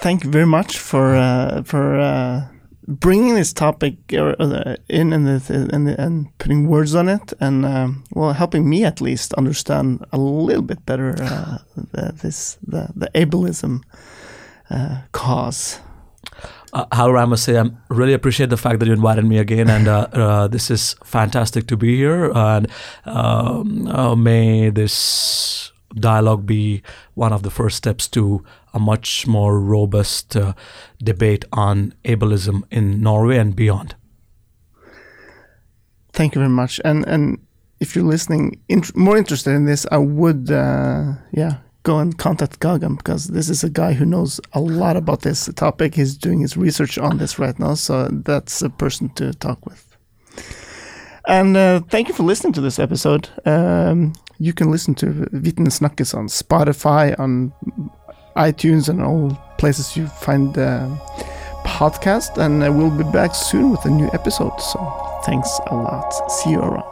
thank 0.00 0.24
you 0.24 0.30
very 0.30 0.46
much 0.46 0.78
for 0.78 1.14
uh, 1.16 1.62
for 1.64 2.00
uh, 2.00 2.48
bringing 2.88 3.34
this 3.34 3.52
topic 3.52 3.96
uh, 4.14 4.76
in 4.88 5.12
and, 5.12 5.28
and, 5.50 5.88
and 5.88 6.38
putting 6.38 6.66
words 6.66 6.94
on 6.94 7.08
it, 7.08 7.32
and 7.40 7.66
um, 7.66 8.04
well, 8.12 8.32
helping 8.32 8.68
me 8.68 8.84
at 8.84 9.02
least 9.02 9.34
understand 9.34 10.04
a 10.12 10.18
little 10.18 10.62
bit 10.62 10.84
better 10.86 11.14
uh, 11.22 11.58
the, 11.76 12.12
this 12.22 12.58
the 12.66 12.88
the 12.96 13.10
ableism 13.14 13.82
uh, 13.92 13.96
cause. 15.12 15.80
Uh, 16.72 16.86
however, 16.92 17.18
I 17.18 17.24
must 17.26 17.44
say 17.44 17.58
I 17.58 17.64
really 17.90 18.14
appreciate 18.14 18.48
the 18.48 18.56
fact 18.56 18.78
that 18.80 18.86
you 18.86 18.94
invited 18.94 19.26
me 19.26 19.38
again, 19.38 19.68
and 19.68 19.88
uh, 19.88 20.08
uh, 20.12 20.48
this 20.48 20.70
is 20.70 20.96
fantastic 21.04 21.66
to 21.66 21.76
be 21.76 21.96
here. 21.96 22.32
And 22.34 22.66
um, 23.04 23.86
uh, 23.88 24.16
may 24.16 24.70
this 24.70 25.72
dialogue 25.94 26.46
be 26.46 26.82
one 27.14 27.32
of 27.32 27.42
the 27.42 27.50
first 27.50 27.76
steps 27.76 28.08
to 28.08 28.42
a 28.72 28.78
much 28.78 29.26
more 29.26 29.60
robust 29.60 30.34
uh, 30.34 30.54
debate 31.02 31.44
on 31.52 31.94
ableism 32.04 32.62
in 32.70 33.02
Norway 33.02 33.36
and 33.36 33.54
beyond. 33.54 33.94
Thank 36.14 36.34
you 36.34 36.40
very 36.40 36.50
much. 36.50 36.80
And 36.84 37.06
and 37.06 37.38
if 37.80 37.94
you're 37.94 38.04
listening, 38.04 38.60
int- 38.68 38.96
more 38.96 39.18
interested 39.18 39.50
in 39.50 39.66
this, 39.66 39.86
I 39.92 39.98
would 39.98 40.50
uh, 40.50 41.14
yeah 41.32 41.58
go 41.82 41.98
and 41.98 42.16
contact 42.16 42.60
Gagan 42.60 42.96
because 42.96 43.28
this 43.28 43.48
is 43.48 43.64
a 43.64 43.70
guy 43.70 43.92
who 43.92 44.04
knows 44.04 44.40
a 44.52 44.60
lot 44.60 44.96
about 44.96 45.22
this 45.22 45.48
topic. 45.56 45.94
He's 45.94 46.16
doing 46.16 46.40
his 46.40 46.56
research 46.56 46.98
on 46.98 47.18
this 47.18 47.38
right 47.38 47.58
now, 47.58 47.74
so 47.74 48.08
that's 48.08 48.62
a 48.62 48.70
person 48.70 49.08
to 49.14 49.32
talk 49.34 49.64
with. 49.66 49.96
And 51.26 51.56
uh, 51.56 51.80
thank 51.88 52.08
you 52.08 52.14
for 52.14 52.24
listening 52.24 52.52
to 52.54 52.60
this 52.60 52.78
episode. 52.78 53.28
Um, 53.46 54.12
you 54.38 54.52
can 54.52 54.70
listen 54.70 54.94
to 54.96 55.06
Viten 55.06 55.68
Snakkis 55.68 56.14
on 56.14 56.26
Spotify, 56.26 57.18
on 57.18 57.52
iTunes, 58.36 58.88
and 58.88 59.02
all 59.02 59.38
places 59.58 59.96
you 59.96 60.08
find 60.08 60.52
the 60.54 60.88
podcast. 61.64 62.38
And 62.38 62.60
we'll 62.76 62.90
be 62.90 63.04
back 63.12 63.34
soon 63.34 63.70
with 63.70 63.84
a 63.84 63.90
new 63.90 64.10
episode. 64.12 64.58
So 64.60 65.20
thanks 65.24 65.60
a 65.68 65.76
lot. 65.76 66.10
See 66.30 66.50
you 66.50 66.60
around. 66.60 66.91